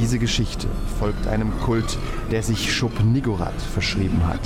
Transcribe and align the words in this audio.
Diese 0.00 0.20
Geschichte 0.20 0.68
folgt 1.00 1.26
einem 1.26 1.52
Kult, 1.58 1.98
der 2.30 2.44
sich 2.44 2.72
Schub-Nigorath 2.72 3.60
verschrieben 3.60 4.24
hat. 4.28 4.40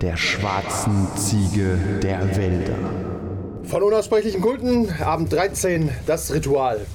Der 0.00 0.16
schwarzen 0.16 1.08
Ziege 1.16 1.78
der 2.00 2.36
Wälder. 2.36 2.76
Von 3.64 3.82
unaussprechlichen 3.82 4.40
Kulten, 4.40 4.88
Abend 5.02 5.32
13, 5.32 5.90
das 6.06 6.32
Ritual. 6.32 6.86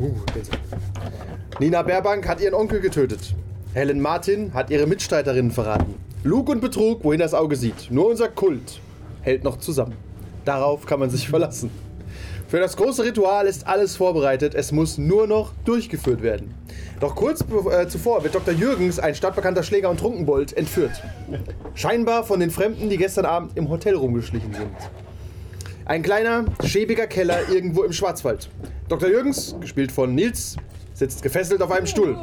Uh, 0.00 0.16
Nina 1.60 1.82
Baerbank 1.82 2.26
hat 2.26 2.40
ihren 2.40 2.54
Onkel 2.54 2.80
getötet. 2.80 3.36
Helen 3.74 4.00
Martin 4.00 4.52
hat 4.54 4.70
ihre 4.70 4.88
Mitstreiterinnen 4.88 5.52
verraten. 5.52 5.94
Lug 6.24 6.48
und 6.48 6.60
Betrug, 6.60 7.04
wohin 7.04 7.20
das 7.20 7.34
Auge 7.34 7.54
sieht. 7.54 7.92
Nur 7.92 8.08
unser 8.08 8.28
Kult 8.28 8.80
hält 9.22 9.44
noch 9.44 9.58
zusammen. 9.58 9.94
Darauf 10.44 10.84
kann 10.84 10.98
man 10.98 11.10
sich 11.10 11.28
verlassen. 11.28 11.70
Für 12.50 12.58
das 12.58 12.76
große 12.76 13.04
Ritual 13.04 13.46
ist 13.46 13.68
alles 13.68 13.94
vorbereitet, 13.94 14.56
es 14.56 14.72
muss 14.72 14.98
nur 14.98 15.28
noch 15.28 15.52
durchgeführt 15.64 16.20
werden. 16.20 16.52
Doch 16.98 17.14
kurz 17.14 17.42
äh, 17.42 17.86
zuvor 17.86 18.24
wird 18.24 18.34
Dr. 18.34 18.52
Jürgens, 18.52 18.98
ein 18.98 19.14
stadtbekannter 19.14 19.62
Schläger 19.62 19.88
und 19.88 20.00
Trunkenbold, 20.00 20.56
entführt. 20.56 21.00
Scheinbar 21.76 22.24
von 22.24 22.40
den 22.40 22.50
Fremden, 22.50 22.90
die 22.90 22.96
gestern 22.96 23.24
Abend 23.24 23.56
im 23.56 23.68
Hotel 23.68 23.94
rumgeschlichen 23.94 24.52
sind. 24.52 24.72
Ein 25.84 26.02
kleiner, 26.02 26.44
schäbiger 26.64 27.06
Keller 27.06 27.48
irgendwo 27.48 27.84
im 27.84 27.92
Schwarzwald. 27.92 28.50
Dr. 28.88 29.08
Jürgens, 29.08 29.54
gespielt 29.60 29.92
von 29.92 30.12
Nils, 30.16 30.56
sitzt 30.92 31.22
gefesselt 31.22 31.62
auf 31.62 31.70
einem 31.70 31.86
Stuhl. 31.86 32.16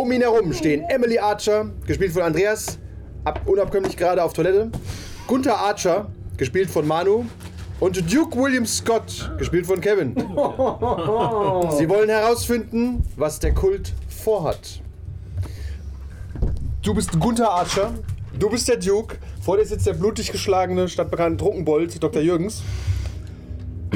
Um 0.00 0.10
ihn 0.12 0.22
herum 0.22 0.54
stehen 0.54 0.82
Emily 0.88 1.18
Archer, 1.18 1.70
gespielt 1.86 2.12
von 2.12 2.22
Andreas, 2.22 2.78
ab, 3.24 3.42
unabkömmlich 3.44 3.98
gerade 3.98 4.24
auf 4.24 4.32
Toilette, 4.32 4.70
Gunther 5.26 5.58
Archer, 5.58 6.10
gespielt 6.38 6.70
von 6.70 6.86
Manu, 6.86 7.26
und 7.80 8.12
Duke 8.12 8.38
William 8.38 8.66
Scott, 8.66 9.32
gespielt 9.38 9.66
von 9.66 9.80
Kevin. 9.80 10.14
Sie 11.78 11.88
wollen 11.88 12.08
herausfinden, 12.08 13.02
was 13.16 13.38
der 13.40 13.52
Kult 13.54 13.92
vorhat. 14.08 14.80
Du 16.82 16.94
bist 16.94 17.18
Gunther 17.18 17.50
Archer, 17.50 17.92
du 18.38 18.50
bist 18.50 18.68
der 18.68 18.76
Duke, 18.76 19.16
vor 19.40 19.56
dir 19.56 19.64
sitzt 19.64 19.86
der 19.86 19.94
blutig 19.94 20.30
geschlagene, 20.32 20.88
stadtbekannte 20.88 21.44
Trunkenbold, 21.44 22.02
Dr. 22.02 22.22
Jürgens. 22.22 22.62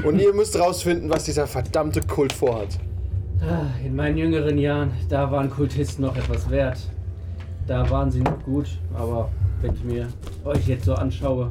Und 0.05 0.21
ihr 0.21 0.33
müsst 0.35 0.55
herausfinden, 0.55 1.09
was 1.09 1.25
dieser 1.25 1.47
verdammte 1.47 2.01
Kult 2.01 2.33
vorhat. 2.33 2.79
Ah, 3.41 3.67
In 3.85 3.97
meinen 3.97 4.17
jüngeren 4.19 4.59
Jahren, 4.59 4.93
da 5.09 5.31
waren 5.31 5.51
Kultisten 5.51 6.03
noch 6.05 6.17
etwas 6.17 6.49
wert. 6.51 6.79
Da 7.67 7.89
waren 7.91 8.11
sie 8.11 8.21
noch 8.21 8.41
gut, 8.45 8.67
aber 8.95 9.31
wenn 9.61 9.75
ich 9.75 9.83
mir 9.85 10.09
euch 10.45 10.67
jetzt 10.69 10.85
so 10.85 10.95
anschaue, 10.95 11.51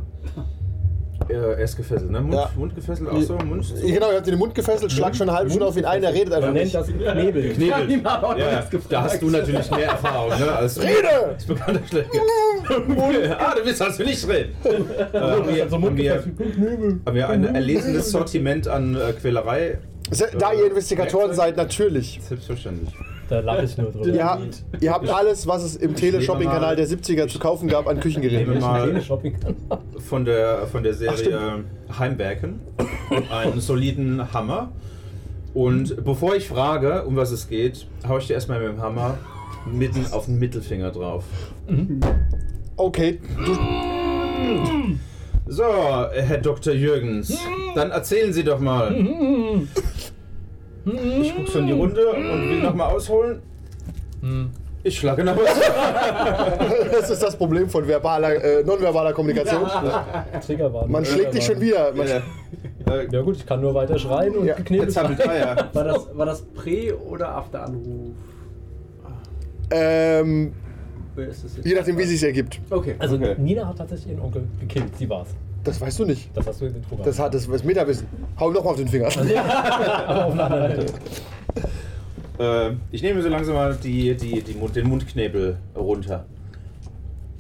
Er 1.27 1.57
ist 1.57 1.75
gefesselt, 1.77 2.11
ne? 2.11 2.19
Mund, 2.21 2.33
Ja. 2.33 2.49
Mund 2.55 2.75
gefesselt, 2.75 3.09
auch 3.09 3.21
so, 3.21 3.35
Mund 3.37 3.65
zu. 3.65 3.73
Genau, 3.81 4.09
ihr 4.11 4.17
habt 4.17 4.27
ihn 4.27 4.31
den 4.31 4.39
Mund 4.39 4.53
gefesselt, 4.53 4.91
schlag 4.91 5.15
schon 5.15 5.27
eine 5.29 5.37
halbe 5.37 5.49
Stunde 5.49 5.65
auf 5.67 5.77
ihn 5.77 5.85
ein, 5.85 6.03
er 6.03 6.13
redet 6.13 6.33
einfach 6.33 6.47
Man 6.47 6.53
nennt 6.55 6.65
nicht. 6.65 6.75
das 6.75 6.87
Knebel. 6.87 7.53
Knebel. 7.53 8.01
Ja, 8.03 8.63
da 8.89 9.01
hast 9.03 9.21
du 9.21 9.29
natürlich 9.29 9.71
mehr 9.71 9.87
Erfahrung, 9.87 10.29
ne? 10.39 10.51
Als 10.51 10.79
Rede! 10.81 11.25
als 11.33 11.45
bekannter 11.45 11.81
Schläger. 11.87 12.09
ah, 13.39 13.55
du 13.55 13.65
willst 13.65 13.81
also 13.81 14.03
nicht 14.03 14.27
reden. 14.27 14.55
Äh, 14.65 15.19
haben, 15.19 15.47
wir, 15.47 15.63
Also 15.63 15.75
haben, 15.75 15.81
Mund 15.81 15.97
wir, 15.97 16.13
gefasst. 16.15 16.37
Knebel. 16.37 16.99
haben 17.05 17.15
wir 17.15 17.29
ein 17.29 17.55
erlesenes 17.55 18.11
Sortiment 18.11 18.67
an 18.67 18.95
äh, 18.95 19.13
Quälerei? 19.13 19.79
Da 20.37 20.53
ihr 20.53 20.67
Investigatoren 20.67 21.33
seid, 21.33 21.57
natürlich. 21.57 22.19
Selbstverständlich. 22.27 22.93
Da 23.29 23.39
lache 23.39 23.65
ich 23.65 23.77
nur 23.77 23.91
drüber. 23.91 24.07
Ihr 24.07 24.23
habt, 24.25 24.63
ihr 24.79 24.91
habt 24.91 25.09
alles, 25.09 25.47
was 25.47 25.63
es 25.63 25.75
im 25.75 25.95
Teleshopping-Kanal 25.95 26.75
der 26.75 26.87
70er 26.87 27.27
zu 27.27 27.39
kaufen 27.39 27.67
gab, 27.67 27.87
an 27.87 27.99
Küchengeräten. 27.99 28.53
Nehmen 28.53 28.61
wir 28.61 28.67
mal 28.67 29.01
von 29.99 30.25
der, 30.25 30.67
von 30.67 30.83
der 30.83 30.93
Serie 30.93 31.63
Heimwerken 31.97 32.59
einen 33.31 33.59
soliden 33.61 34.33
Hammer. 34.33 34.71
Und 35.53 36.03
bevor 36.03 36.35
ich 36.35 36.47
frage, 36.47 37.03
um 37.05 37.15
was 37.15 37.31
es 37.31 37.47
geht, 37.47 37.87
hau 38.07 38.17
ich 38.17 38.27
dir 38.27 38.33
erstmal 38.33 38.59
mit 38.59 38.69
dem 38.69 38.81
Hammer 38.81 39.17
mitten 39.65 40.05
auf 40.11 40.25
den 40.25 40.37
Mittelfinger 40.37 40.91
drauf. 40.91 41.23
Okay, 42.77 43.19
du, 43.45 43.55
So, 45.47 45.63
Herr 45.63 46.37
Dr. 46.39 46.73
Jürgens, 46.73 47.37
dann 47.73 47.91
erzählen 47.91 48.33
Sie 48.33 48.43
doch 48.43 48.59
mal. 48.59 48.93
Ich 50.85 51.35
guck 51.35 51.47
so 51.47 51.59
in 51.59 51.67
die 51.67 51.73
Runde 51.73 52.07
und 52.09 52.49
will 52.49 52.61
nochmal 52.61 52.93
ausholen. 52.93 53.41
Ich 54.83 54.99
schlage 54.99 55.23
nach 55.23 55.35
was. 55.35 56.89
das 56.91 57.09
ist 57.09 57.23
das 57.23 57.35
Problem 57.35 57.67
von 57.69 57.87
verbaler, 57.87 58.35
äh, 58.43 58.63
nonverbaler 58.63 59.13
Kommunikation. 59.13 59.63
Trigger 60.45 60.71
waren. 60.73 60.91
Man 60.91 61.03
schlägt 61.05 61.33
dich 61.33 61.43
schon 61.45 61.59
wieder. 61.59 61.91
Man, 61.93 62.07
Ja, 62.07 62.17
äh, 62.95 63.07
Ja 63.11 63.21
gut, 63.21 63.37
ich 63.37 63.45
kann 63.45 63.61
nur 63.61 63.73
weiter 63.73 63.97
schreien 63.97 64.35
und 64.35 64.45
Ja, 64.45 64.55
geknebelt 64.55 64.89
jetzt 64.89 64.97
habe 64.97 65.13
ich 65.13 65.17
sein. 65.19 65.29
Eier. 65.29 65.69
War 65.73 65.83
das, 65.83 66.07
war 66.13 66.25
das 66.27 66.43
Prä- 66.53 66.93
oder 66.93 67.29
After-Anruf? 67.29 68.11
ähm, 69.71 70.53
Wer 71.15 71.27
ist 71.29 71.43
das 71.45 71.55
jetzt? 71.57 71.65
je 71.65 71.73
nachdem, 71.75 71.97
wie 71.97 72.03
es 72.03 72.09
sich 72.09 72.23
ergibt. 72.23 72.59
Okay. 72.69 72.95
Also 72.99 73.15
Okay. 73.15 73.35
Nina 73.39 73.67
hat 73.67 73.77
tatsächlich 73.77 74.11
ihren 74.13 74.21
Onkel 74.21 74.43
gekillt. 74.59 74.95
Sie 74.97 75.09
war's. 75.09 75.29
Das 75.65 75.81
weißt 75.81 75.99
du 75.99 76.05
nicht. 76.05 76.29
Das 76.35 76.47
hast 76.47 76.61
du 76.61 76.65
in 76.67 76.73
den 76.73 76.83
Intro 76.83 76.97
Das 77.03 77.19
hat 77.19 77.33
das, 77.33 77.47
das 77.47 77.63
Metawissen. 77.63 78.07
Hau 78.39 78.51
noch 78.51 78.63
mal 78.63 78.69
auf 78.71 78.77
den 78.77 78.87
Finger. 78.87 79.07
Aber 80.07 80.25
auf 80.27 80.31
anderen 80.39 80.77
Seite. 80.77 80.85
Äh, 82.39 82.75
ich 82.91 83.01
nehme 83.01 83.21
so 83.21 83.29
langsam 83.29 83.55
mal 83.55 83.75
die, 83.75 84.15
die, 84.15 84.41
die, 84.41 84.53
Mund- 84.53 84.75
den 84.75 84.87
Mundknebel 84.87 85.57
runter. 85.75 86.25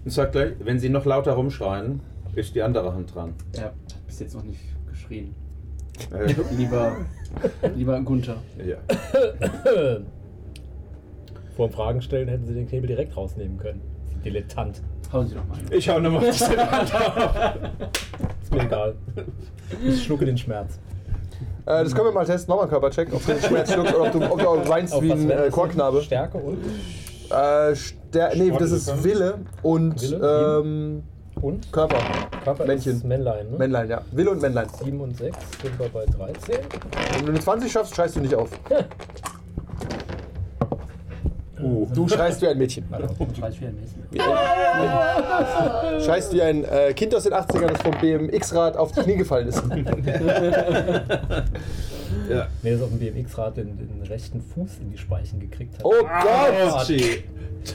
Und 0.03 0.11
sag 0.11 0.31
gleich, 0.31 0.53
wenn 0.59 0.79
Sie 0.79 0.89
noch 0.89 1.05
lauter 1.05 1.33
rumschreien, 1.33 1.99
ist 2.35 2.55
die 2.55 2.61
andere 2.61 2.93
Hand 2.93 3.13
dran. 3.15 3.33
Hat 3.59 3.73
bis 4.07 4.19
jetzt 4.19 4.35
noch 4.35 4.43
nicht 4.43 4.59
geschrien. 4.89 5.33
Äh, 6.13 6.33
Lieber, 6.57 6.97
lieber 7.75 8.01
Gunther. 8.01 8.37
ja. 8.65 8.77
Vor 11.55 11.67
dem 11.69 11.73
Fragen 11.73 12.01
stellen 12.01 12.27
hätten 12.27 12.45
sie 12.45 12.53
den 12.53 12.67
Knebel 12.67 12.87
direkt 12.87 13.15
rausnehmen 13.15 13.57
können. 13.57 13.81
Dilettant. 14.25 14.81
Hauen 15.15 15.27
Sie 15.27 15.35
doch 15.35 15.45
mal. 15.47 15.57
Ich 15.71 15.87
hau 15.89 15.97
nochmal 15.99 16.19
auf 16.19 16.25
die 16.25 16.29
Ist 18.43 18.51
mir 18.51 18.63
egal. 18.63 18.95
Ich 19.87 20.03
schlucke 20.03 20.25
den 20.25 20.37
Schmerz. 20.37 20.77
Äh, 21.65 21.83
das 21.85 21.95
können 21.95 22.07
wir 22.07 22.11
mal 22.11 22.25
testen. 22.25 22.49
Mach 22.49 22.57
mal 22.57 22.61
einen 22.63 22.71
Körpercheck, 22.71 23.13
ob 23.13 23.25
du 23.25 23.31
den 23.33 23.41
Schmerz 23.41 23.71
schluckst 23.71 23.95
oder 23.95 24.03
ob 24.07 24.11
du, 24.11 24.23
ob 24.31 24.39
du 24.39 24.47
auch 24.49 24.67
weinst 24.67 24.93
Auf 24.93 25.01
wie 25.01 25.09
was 25.11 25.19
ein 25.19 25.29
wäre 25.29 25.41
äh, 25.43 25.45
das? 25.45 25.53
Chorknabe. 25.53 26.01
Stärke 26.01 26.37
und, 26.37 26.57
Äh, 27.31 27.75
Ster 27.75 28.35
nee, 28.35 28.51
das 28.59 28.71
ist 28.71 29.03
Wille 29.05 29.39
und 29.63 30.01
Wille? 30.01 30.59
ähm, 30.61 31.03
und 31.41 31.71
Körper. 31.71 31.97
Körper 32.43 32.65
Männchen. 32.65 32.97
ist 32.97 33.05
Männlein. 33.05 33.49
Ne? 33.51 33.57
Männlein, 33.57 33.89
ja. 33.89 34.01
Wille 34.11 34.31
und 34.31 34.41
Männlein. 34.41 34.67
7 34.83 34.99
und 34.99 35.17
6 35.17 35.37
sind 35.61 35.79
wir 35.79 35.89
bei 35.89 36.05
13. 36.05 36.57
Wenn 37.15 37.25
du 37.25 37.31
eine 37.31 37.39
20 37.39 37.71
schaffst, 37.71 37.95
schreist 37.95 38.17
du 38.17 38.19
nicht 38.19 38.35
auf. 38.35 38.49
Uh. 41.65 41.87
Du 41.93 42.07
schreist 42.07 42.41
wie 42.41 42.47
ein 42.47 42.57
Mädchen. 42.57 42.85
Ich 43.33 43.41
weiß 43.41 43.59
wie 43.59 43.65
ein 43.65 43.75
Messi. 43.75 43.95
Schreist 46.05 46.33
wie 46.33 46.41
ein 46.41 46.63
äh, 46.63 46.93
Kind 46.93 47.15
aus 47.15 47.23
den 47.23 47.33
80ern, 47.33 47.67
das 47.67 47.81
vom 47.81 47.97
BMX-Rad 47.99 48.77
auf 48.77 48.91
die 48.91 49.01
Knie 49.01 49.15
gefallen 49.15 49.47
ist. 49.47 49.63
Ja. 52.29 52.47
Nee, 52.63 52.71
das 52.71 52.81
auf 52.81 52.89
dem 52.89 52.99
BMX-Rad 52.99 53.57
den, 53.57 53.77
den 53.77 54.01
rechten 54.07 54.41
Fuß 54.41 54.79
in 54.81 54.89
die 54.89 54.97
Speichen 54.97 55.39
gekriegt 55.39 55.77
hat. 55.77 55.85
Oh 55.85 55.91
Gott! 56.01 56.73
Archie. 56.73 57.23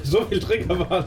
So 0.03 0.23
viel 0.23 0.41
Triggerwarnung. 0.41 1.07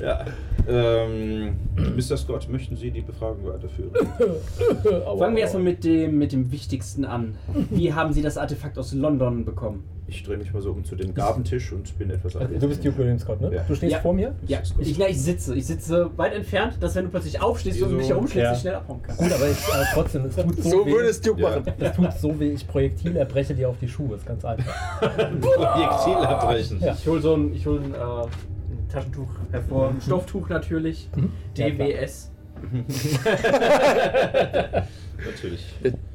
ja. 0.00 0.24
Ähm, 0.66 1.56
Mr. 1.76 2.16
Scott, 2.16 2.48
möchten 2.48 2.76
Sie 2.76 2.90
die 2.90 3.02
Befragung 3.02 3.44
weiterführen? 3.46 3.90
Fangen 5.18 5.36
wir 5.36 5.42
erstmal 5.42 5.62
mit 5.62 5.84
dem, 5.84 6.18
mit 6.18 6.32
dem 6.32 6.50
Wichtigsten 6.52 7.04
an. 7.04 7.36
Wie 7.70 7.92
haben 7.92 8.12
Sie 8.12 8.22
das 8.22 8.38
Artefakt 8.38 8.78
aus 8.78 8.92
London 8.92 9.44
bekommen? 9.44 9.84
Ich 10.14 10.22
drehe 10.22 10.36
mich 10.36 10.52
mal 10.52 10.62
so 10.62 10.70
um 10.70 10.84
zu 10.84 10.94
den 10.94 11.12
Gabentisch 11.12 11.72
und 11.72 11.98
bin 11.98 12.08
etwas 12.08 12.36
Also, 12.36 12.54
du 12.56 12.68
bist 12.68 12.84
Duke 12.84 12.98
William 12.98 13.18
Scott, 13.18 13.40
ne? 13.40 13.52
Ja. 13.52 13.64
Du 13.66 13.74
stehst 13.74 13.92
Ja. 13.92 13.98
vor 13.98 14.12
mir? 14.14 14.32
Ja, 14.46 14.60
ich, 14.78 14.96
na, 14.96 15.08
ich 15.08 15.20
sitze. 15.20 15.56
Ich 15.56 15.66
sitze 15.66 16.08
weit 16.16 16.34
entfernt, 16.34 16.76
dass 16.80 16.94
wenn 16.94 17.06
du 17.06 17.10
plötzlich 17.10 17.42
aufstehst 17.42 17.82
und 17.82 17.88
Wieso? 17.88 17.96
mich 17.98 18.08
herumschlägst, 18.08 18.44
Ja. 18.44 18.52
ich 18.52 18.60
schnell 18.60 18.74
abhauen 18.76 19.02
kann. 19.02 19.16
Gut, 19.16 19.32
aber 19.32 19.48
ich, 19.50 19.58
äh, 19.58 19.84
trotzdem, 19.92 20.24
es 20.26 20.36
tut 20.36 20.62
so, 20.62 20.70
So 20.70 20.86
weh. 20.86 20.92
würde 20.92 21.08
es 21.08 21.20
Duke 21.20 21.42
Ja. 21.42 21.50
machen. 21.50 21.72
Es 21.78 21.96
tut 21.96 22.12
so 22.20 22.38
weh, 22.40 22.50
ich 22.52 22.66
Projektil 22.66 23.16
erbreche 23.16 23.54
dir 23.54 23.68
auf 23.68 23.78
die 23.80 23.88
Schuhe. 23.88 24.14
Ist 24.16 24.24
ganz 24.26 24.44
einfach. 24.44 25.00
Projektil 25.40 26.14
abbrechen. 26.14 26.80
Ja. 26.80 26.94
Ich 26.98 27.06
hole 27.08 27.20
so 27.20 27.34
ein, 27.34 27.52
ich 27.52 27.66
hol 27.66 27.80
ein, 27.80 27.92
äh, 27.92 27.96
ein 27.96 28.88
Taschentuch 28.88 29.28
hervor. 29.50 29.88
Ein 29.90 30.00
Stofftuch 30.00 30.48
natürlich. 30.48 31.08
Klar. 31.12 31.26
DWS. 31.70 32.30
Natürlich. 35.24 35.64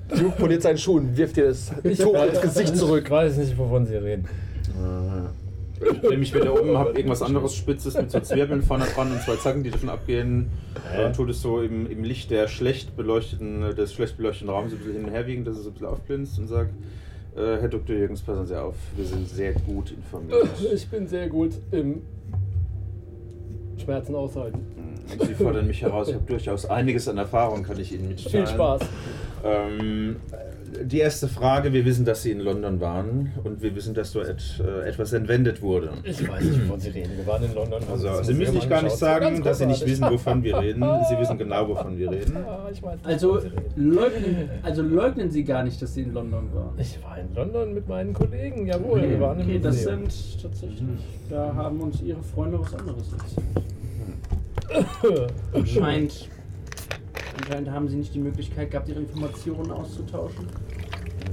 Duke 0.10 0.36
poliert 0.38 0.62
seinen 0.62 0.78
Schuh 0.78 0.98
und 0.98 1.16
wirft 1.16 1.38
dir 1.38 1.46
das 1.48 1.72
Tuch 1.98 2.16
ins 2.24 2.42
Gesicht 2.42 2.76
zurück. 2.76 3.04
Ich 3.06 3.12
weiß 3.12 3.38
nicht, 3.38 3.58
wovon 3.58 3.86
Sie 3.86 3.96
reden. 3.96 4.28
Ich 5.82 6.02
drehe 6.02 6.18
mich 6.18 6.34
wieder 6.34 6.60
um, 6.60 6.78
habe 6.78 6.92
irgendwas 6.92 7.22
anderes 7.22 7.56
Spitzes 7.56 7.96
mit 7.96 8.12
so 8.12 8.20
Zwirbeln 8.20 8.62
vorne 8.62 8.86
dran 8.86 9.12
und 9.12 9.22
zwei 9.22 9.38
Zacken, 9.38 9.64
die 9.64 9.72
davon 9.72 9.90
abgehen. 9.90 10.50
Und 11.06 11.16
tue 11.16 11.28
das 11.28 11.42
so 11.42 11.62
im, 11.62 11.90
im 11.90 12.04
Licht 12.04 12.32
der 12.32 12.48
schlecht 12.48 12.98
beleuchteten, 12.98 13.76
des 13.76 13.94
schlecht 13.94 14.18
beleuchteten 14.18 14.50
Raums 14.50 14.74
ein 14.74 14.80
bisschen 14.80 14.94
hin 14.94 15.06
und 15.06 15.12
her 15.12 15.26
wiegen, 15.28 15.46
dass 15.46 15.58
es 15.58 15.64
so 15.64 15.70
ein 15.70 15.74
bisschen 15.74 15.88
aufblinzt 15.88 16.38
und 16.40 16.48
sage, 16.48 16.70
äh, 17.36 17.58
Herr 17.62 17.70
Dr. 17.70 17.96
Jürgens, 17.96 18.22
passen 18.22 18.46
Sie 18.46 18.60
auf, 18.60 18.76
wir 18.98 19.06
sind 19.06 19.30
sehr 19.30 19.54
gut 19.54 19.92
informiert. 19.92 20.50
Ich 20.74 20.88
bin 20.90 21.08
sehr 21.08 21.30
gut 21.30 21.54
im 21.72 22.02
Schmerzen 23.82 24.16
aushalten. 24.16 24.60
Sie 25.26 25.34
fordern 25.34 25.66
mich 25.66 25.82
heraus, 25.82 26.10
ich 26.10 26.16
habe 26.16 26.26
durchaus 26.26 26.66
einiges 26.66 27.08
an 27.08 27.18
Erfahrung, 27.18 27.64
kann 27.64 27.80
ich 27.80 27.94
Ihnen 27.94 28.10
mitteilen. 28.10 28.46
Viel 28.46 28.54
Spaß. 28.54 28.82
Ähm, 29.44 30.18
die 30.84 31.00
erste 31.00 31.28
Frage, 31.28 31.74
wir 31.74 31.84
wissen, 31.86 32.06
dass 32.06 32.22
Sie 32.24 32.32
in 32.32 32.40
London 32.40 32.80
waren 32.80 33.32
und 33.44 33.62
wir 33.62 33.76
wissen, 33.76 33.94
dass 33.94 34.14
dort 34.14 34.62
äh, 34.64 34.88
etwas 34.88 35.14
entwendet 35.14 35.62
wurde. 35.62 35.90
Ich 36.04 36.28
weiß 36.28 36.44
nicht, 36.44 36.64
wovon 36.66 36.80
Sie 36.80 36.90
reden. 36.90 37.18
Wir 37.18 37.26
waren 37.26 37.44
in 37.44 37.54
London. 37.56 37.82
Also, 37.92 38.24
Sie 38.24 38.34
müssen 38.34 38.56
nicht 38.56 38.70
gar 38.70 38.82
nicht 38.84 38.96
sagen, 38.96 39.44
dass 39.44 39.58
Sie 39.60 39.66
nicht 39.66 39.86
wissen, 39.86 40.10
wovon 40.10 40.44
wir 40.44 40.60
reden. 40.60 40.84
Sie 41.10 41.18
wissen 41.18 41.38
genau, 41.38 41.68
wovon 41.70 41.98
wir 41.98 42.12
reden. 42.12 42.38
Ah, 42.50 42.70
Also 43.04 43.40
leugnen, 43.76 44.50
also 44.64 44.82
leugnen 44.82 45.30
Sie 45.32 45.44
gar 45.44 45.64
nicht, 45.64 45.82
dass 45.82 45.94
Sie 45.94 46.04
in 46.04 46.14
London 46.14 46.54
waren. 46.54 46.74
Ich 46.78 47.02
war 47.04 47.18
in 47.18 47.34
London 47.36 47.74
mit 47.74 47.88
meinen 47.88 48.14
Kollegen, 48.14 48.66
jawohl. 48.68 49.02
Wir 49.10 49.20
waren 49.20 49.40
im 49.40 49.48
okay, 49.48 49.60
das 49.60 49.84
sind 49.84 50.42
tatsächlich. 50.42 50.82
Da 51.30 51.54
haben 51.54 51.82
uns 51.82 52.02
Ihre 52.02 52.22
Freunde 52.24 52.60
was 52.60 52.74
anderes 52.76 53.12
erzählt. 53.14 53.48
Anscheinend, 55.54 56.30
anscheinend 57.40 57.72
haben 57.72 57.88
Sie 57.88 57.98
nicht 57.98 58.14
die 58.14 58.20
Möglichkeit 58.20 58.72
gehabt, 58.72 58.90
Ihre 58.90 59.00
Informationen 59.00 59.72
auszutauschen. 59.72 60.48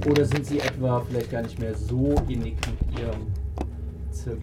Oder 0.09 0.25
sind 0.25 0.45
Sie 0.45 0.59
etwa 0.59 1.01
vielleicht 1.01 1.31
gar 1.31 1.41
nicht 1.41 1.59
mehr 1.59 1.75
so 1.75 2.15
innig 2.27 2.55
mit 2.55 2.99
Ihrem 2.99 3.27
Zirkel? 4.11 4.41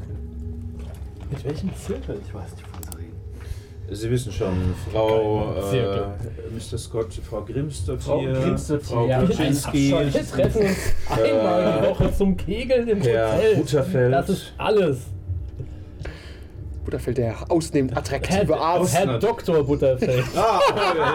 Mit 1.31 1.45
welchem 1.45 1.75
Zirkel? 1.77 2.21
Ich 2.27 2.35
weiß 2.35 2.51
nicht, 2.53 2.65
wovon 2.69 2.83
Sie 2.83 2.99
reden. 2.99 3.97
Sie 3.97 4.11
wissen 4.11 4.33
schon, 4.33 4.75
Frau 4.91 5.55
äh, 5.57 5.71
Zirkel. 5.71 6.07
Mr. 6.55 6.79
Scott, 6.79 7.15
Frau 7.15 7.43
Grimsdott 7.45 8.03
Frau 8.03 8.21
hier, 8.21 8.33
Grimsdott 8.33 8.83
Frau 8.83 9.07
ja. 9.07 9.23
Kuczynski, 9.23 9.91
Wir 9.91 10.27
treffen 10.27 10.63
uns 10.63 10.79
einmal 11.11 11.81
die 11.81 11.89
Woche 11.89 12.13
zum 12.15 12.37
Kegeln 12.37 12.89
im 12.89 13.01
Herr 13.03 13.35
Hotel. 13.35 13.57
Butterfeld. 13.57 14.13
Das 14.13 14.29
ist 14.29 14.53
alles. 14.59 15.14
Butterfeld, 16.95 17.19
der 17.19 17.35
ausnehmend 17.51 17.97
attraktive 17.97 18.55
Herr, 18.55 18.61
Arzt. 18.61 18.95
Herr 18.95 19.19
Dr. 19.19 19.65
Butterfeld. 19.65 20.25
Ah, 20.37 20.61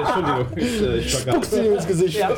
Entschuldigung, 0.01 0.45
ich, 0.55 0.81
äh, 0.81 0.97
ich. 0.97 1.17
Zieh 1.49 1.65
ihm 1.65 1.73
ins 1.73 1.87
Gesicht. 1.87 2.19
ja, 2.19 2.29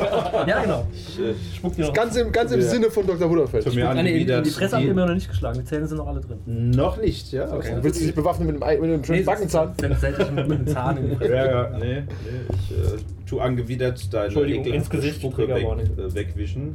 genau. 0.62 0.86
Ich, 0.92 1.18
äh, 1.18 1.34
Spuck 1.56 1.74
dir 1.74 1.86
noch. 1.86 1.92
Ganz 1.92 2.16
im, 2.16 2.30
ganz 2.32 2.52
im 2.52 2.60
Ja. 2.60 2.66
Sinne 2.66 2.90
von 2.90 3.06
Dr. 3.06 3.28
Butterfeld. 3.28 3.64
tut 3.64 3.74
mir 3.74 3.84
Nein, 3.84 4.04
nee, 4.04 4.24
die, 4.24 4.50
Fresse 4.50 4.76
habt 4.76 4.84
ihr 4.84 4.94
mir 4.94 5.06
noch 5.06 5.14
nicht 5.14 5.28
geschlagen. 5.28 5.58
Die 5.58 5.64
Zähne 5.64 5.86
sind 5.86 5.98
noch 5.98 6.06
alle 6.06 6.20
drin. 6.20 6.38
Noch 6.70 7.00
nicht, 7.00 7.32
ja? 7.32 7.52
Okay. 7.52 7.76
Willst 7.80 8.00
du 8.00 8.04
dich 8.04 8.14
bewaffnen 8.14 8.46
mit 8.48 8.56
einem, 8.56 8.62
Ei- 8.62 8.80
mit 8.80 8.90
einem 8.90 9.04
schönen 9.04 9.24
Backenzahn? 9.24 9.72
Dann 9.78 9.96
setze 9.96 10.22
ich 10.22 10.30
mit 10.30 10.50
dem 10.50 10.66
Zahn. 10.66 11.16
Ja, 11.20 11.26
ja, 11.46 11.70
nee, 11.78 11.84
nee, 11.84 12.02
ich 12.50 12.70
äh, 12.76 12.98
tu 13.26 13.40
angewidert 13.40 14.12
deine 14.12 14.26
Entschuldigung, 14.26 14.64
ins 14.66 14.90
Gesicht, 14.90 15.16
Spucke 15.16 15.48
weg, 15.48 15.64
äh, 15.66 16.14
wegwischen. 16.14 16.74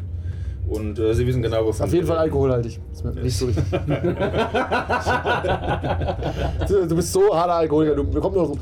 Und 0.69 1.00
äh, 1.00 1.14
sie 1.14 1.25
wissen 1.25 1.42
genau, 1.42 1.66
wovon 1.66 1.86
Auf 1.86 1.94
jeden 1.94 2.08
Fall 2.08 2.18
alkoholhaltig. 2.18 2.78
Ist 2.92 3.06
mir 3.06 3.12
nicht 3.14 3.38
so 3.38 3.46
richtig. 3.46 3.64
du, 6.68 6.88
du 6.88 6.96
bist 6.96 7.14
so 7.14 7.34
harter 7.34 7.54
Alkoholiker, 7.54 7.96
du 7.96 8.04
bekommst 8.04 8.38
nur 8.38 8.48
so 8.48 8.58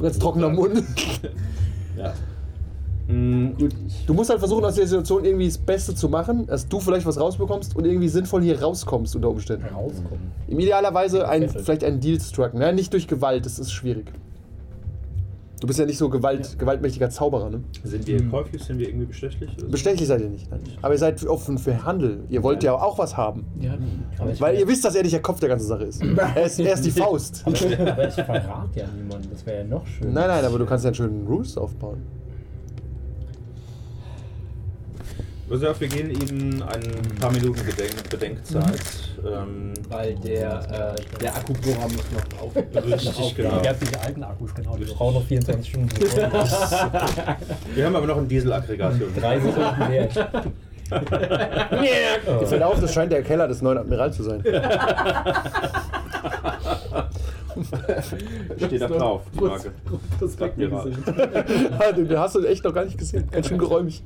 ganz 0.00 0.18
trockener 0.18 0.50
Mund. 0.50 0.82
Ja. 1.98 2.12
Mm, 3.08 3.54
Gut, 3.58 3.72
ich, 3.86 4.06
Du 4.06 4.14
musst 4.14 4.30
halt 4.30 4.38
versuchen, 4.38 4.64
aus 4.64 4.76
der 4.76 4.86
Situation 4.86 5.24
irgendwie 5.24 5.46
das 5.46 5.58
Beste 5.58 5.94
zu 5.94 6.08
machen, 6.08 6.46
dass 6.46 6.68
du 6.68 6.80
vielleicht 6.80 7.06
was 7.06 7.18
rausbekommst 7.18 7.76
und 7.76 7.84
irgendwie 7.84 8.08
sinnvoll 8.08 8.42
hier 8.42 8.60
rauskommst 8.60 9.14
unter 9.16 9.30
Umständen. 9.30 9.66
Rauskommen. 9.66 10.32
Im 10.48 10.58
Idealerweise 10.58 11.28
ein, 11.28 11.48
vielleicht 11.48 11.84
einen 11.84 12.00
Deal 12.00 12.20
strucken. 12.20 12.60
Ja, 12.60 12.72
nicht 12.72 12.92
durch 12.92 13.08
Gewalt, 13.08 13.46
das 13.46 13.58
ist 13.58 13.72
schwierig. 13.72 14.06
Du 15.58 15.66
bist 15.66 15.78
ja 15.78 15.86
nicht 15.86 15.96
so 15.96 16.10
Gewalt, 16.10 16.58
gewaltmächtiger 16.58 17.08
Zauberer, 17.08 17.48
ne? 17.48 17.60
sind 17.82 18.06
wir 18.06 18.22
käuflich? 18.28 18.62
Sind 18.62 18.78
wir 18.78 18.88
irgendwie 18.88 19.06
bestechlich? 19.06 19.50
oder 19.52 19.60
so? 19.62 19.68
Bestechlich 19.70 20.06
seid 20.06 20.20
ihr 20.20 20.28
nicht. 20.28 20.50
Nein. 20.50 20.60
Aber 20.82 20.92
ihr 20.92 20.98
seid 20.98 21.24
offen 21.26 21.56
für 21.56 21.82
Handel. 21.82 22.24
Ihr 22.28 22.42
wollt 22.42 22.62
ja 22.62 22.74
auch 22.74 22.98
was 22.98 23.16
haben. 23.16 23.46
Ja, 23.58 23.78
aber 24.18 24.32
ich, 24.32 24.40
Weil 24.40 24.58
ihr 24.58 24.68
wisst, 24.68 24.84
dass 24.84 24.94
er 24.94 25.02
nicht 25.02 25.14
der 25.14 25.22
Kopf 25.22 25.40
der 25.40 25.48
ganzen 25.48 25.66
Sache 25.66 25.84
ist. 25.84 26.02
Er 26.36 26.44
ist, 26.44 26.58
er 26.58 26.74
ist 26.74 26.84
die 26.84 26.90
Faust. 26.90 27.42
aber 27.46 27.54
ich, 27.54 27.80
aber 27.80 28.08
ich 28.08 28.14
verrate 28.14 28.80
ja 28.80 28.86
niemanden. 28.88 29.28
Das 29.30 29.46
wäre 29.46 29.58
ja 29.58 29.64
noch 29.64 29.86
schön. 29.86 30.12
Nein, 30.12 30.28
nein, 30.28 30.44
aber 30.44 30.58
du 30.58 30.66
kannst 30.66 30.84
ja 30.84 30.88
einen 30.88 30.94
schönen 30.94 31.26
Ruse 31.26 31.58
aufbauen. 31.60 32.02
Auf, 35.48 35.80
wir 35.80 35.88
geben 35.88 36.10
Ihnen 36.10 36.60
ein 36.62 36.82
paar 37.20 37.30
Minuten 37.30 37.64
Gedenk 37.64 38.10
Bedenkzeit. 38.10 38.80
Ähm, 39.24 39.72
weil 39.88 40.16
der, 40.16 40.96
äh, 40.98 41.18
der 41.20 41.36
Akkubohrer 41.36 41.84
muss 41.84 42.04
noch 42.12 42.42
auf. 42.42 42.56
richtig, 42.84 43.34
genau. 43.36 43.62
Ihr 43.62 43.70
habt 43.70 43.80
diese 43.80 44.00
alten 44.00 44.24
Akkus, 44.24 44.52
genau. 44.54 44.76
Die 44.76 44.84
brauchen 44.84 45.14
noch 45.14 45.24
24 45.24 45.68
Stunden. 45.68 45.88
Wir 47.74 47.86
haben 47.86 47.96
aber 47.96 48.06
noch 48.06 48.16
ein 48.16 48.26
Dieselaggregat 48.26 48.96
hier 48.96 49.06
unten. 49.06 49.20
Drei 49.20 49.38
Sekunden 49.38 49.88
leer. 49.88 50.08
Mir 52.40 52.46
fällt 52.46 52.62
auf, 52.62 52.80
das 52.80 52.92
scheint 52.92 53.12
der 53.12 53.22
Keller 53.22 53.46
des 53.46 53.62
neuen 53.62 53.78
Admiral 53.78 54.12
zu 54.12 54.24
sein. 54.24 54.42
Steht 58.56 58.80
da 58.80 58.88
drauf, 58.88 59.22
die 59.34 59.40
Marke. 59.40 59.72
Admiral. 60.40 60.92
Den 61.96 62.18
hast 62.18 62.34
du 62.34 62.44
echt 62.44 62.64
noch 62.64 62.74
gar 62.74 62.84
nicht 62.84 62.98
gesehen. 62.98 63.28
Ganz 63.30 63.48
schön 63.48 63.58
geräumig. 63.58 64.02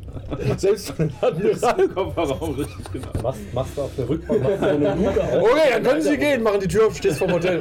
Selbst 0.56 0.90
von 0.90 1.08
den 1.08 1.16
Admiral. 1.20 1.88
Kofferraum, 1.88 2.54
richtig 2.54 2.92
genau. 2.92 3.08
Machst, 3.22 3.40
machst 3.52 3.76
du 3.76 3.82
auf 3.82 3.90
der 3.96 4.08
Rückbank 4.08 4.40
so 4.58 4.66
eine 4.66 4.94
Luke 4.94 5.22
auf. 5.22 5.42
Okay, 5.42 5.70
dann 5.72 5.82
können 5.82 6.02
Sie 6.02 6.16
gehen. 6.16 6.42
Machen 6.42 6.60
die 6.60 6.68
Tür 6.68 6.86
auf, 6.86 6.96
stehst 6.96 7.18
vom 7.18 7.32
Hotel. 7.32 7.60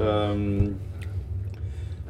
ähm, 0.00 0.76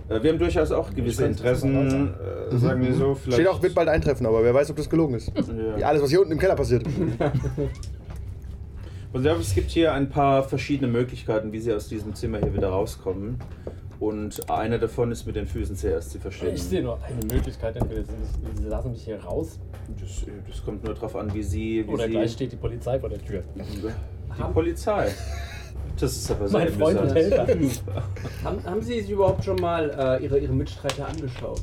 äh, 0.09 0.23
wir 0.23 0.31
haben 0.31 0.39
durchaus 0.39 0.71
auch 0.71 0.93
gewisse 0.95 1.25
Interessen, 1.27 2.15
äh, 2.51 2.57
sagen 2.57 2.83
wir 2.83 2.95
so. 2.95 3.15
Vielleicht, 3.15 3.41
Steht 3.41 3.49
auch, 3.49 3.63
wird 3.63 3.75
bald 3.75 3.89
eintreffen, 3.89 4.27
aber 4.27 4.43
wer 4.45 4.55
weiß, 4.55 4.71
ob 4.71 4.77
das 4.77 4.89
gelogen 4.89 5.15
ist. 5.15 5.33
Ja. 5.79 5.87
alles, 5.87 6.03
was 6.03 6.11
hier 6.11 6.21
unten 6.21 6.33
im 6.33 6.39
Keller 6.39 6.55
passiert. 6.55 6.85
Und 9.13 9.21
ich 9.21 9.27
glaube, 9.27 9.41
es 9.41 9.55
gibt 9.55 9.71
hier 9.71 9.93
ein 9.93 10.09
paar 10.09 10.43
verschiedene 10.43 10.91
Möglichkeiten, 10.91 11.53
wie 11.53 11.61
Sie 11.61 11.73
aus 11.73 11.89
diesem 11.89 12.15
Zimmer 12.15 12.39
hier 12.39 12.55
wieder 12.55 12.69
rauskommen. 12.69 13.39
Und 13.99 14.51
eine 14.51 14.79
davon 14.79 15.11
ist 15.11 15.27
mit 15.27 15.37
den 15.37 15.47
Füßen 15.47 15.75
zuerst 15.77 16.11
zu 16.11 16.19
verstehen. 16.19 16.55
Ich 16.55 16.63
sehe 16.63 16.83
nur 16.83 16.99
eine 17.03 17.25
Möglichkeit, 17.33 17.77
entweder 17.77 18.03
sie, 18.03 18.13
sie 18.63 18.69
lassen 18.69 18.91
mich 18.91 19.05
hier 19.05 19.19
raus 19.21 19.59
Das, 20.01 20.27
das 20.47 20.65
kommt 20.65 20.85
nur 20.85 20.95
darauf 20.95 21.17
an, 21.17 21.33
wie 21.33 21.43
Sie. 21.43 21.87
Wie 21.87 21.91
oder 21.91 22.05
Sie 22.05 22.11
gleich 22.11 22.33
steht 22.33 22.53
die 22.53 22.57
Polizei 22.57 22.99
vor 23.01 23.09
der 23.09 23.25
Tür. 23.25 23.43
die 23.55 24.53
Polizei. 24.53 25.11
Das 25.99 26.15
ist 26.15 26.31
aber 26.31 26.47
sehr 26.47 26.61
Mein 26.61 26.73
Freund 26.73 27.01
und. 27.01 27.15
Helfer. 27.15 27.47
Haben, 28.45 28.65
haben 28.65 28.83
Sie 28.83 29.01
sich 29.01 29.11
überhaupt 29.11 29.45
schon 29.45 29.57
mal 29.57 30.19
äh, 30.21 30.25
Ihre, 30.25 30.39
Ihre 30.39 30.53
Mitstreiter 30.53 31.09
angeschaut? 31.09 31.63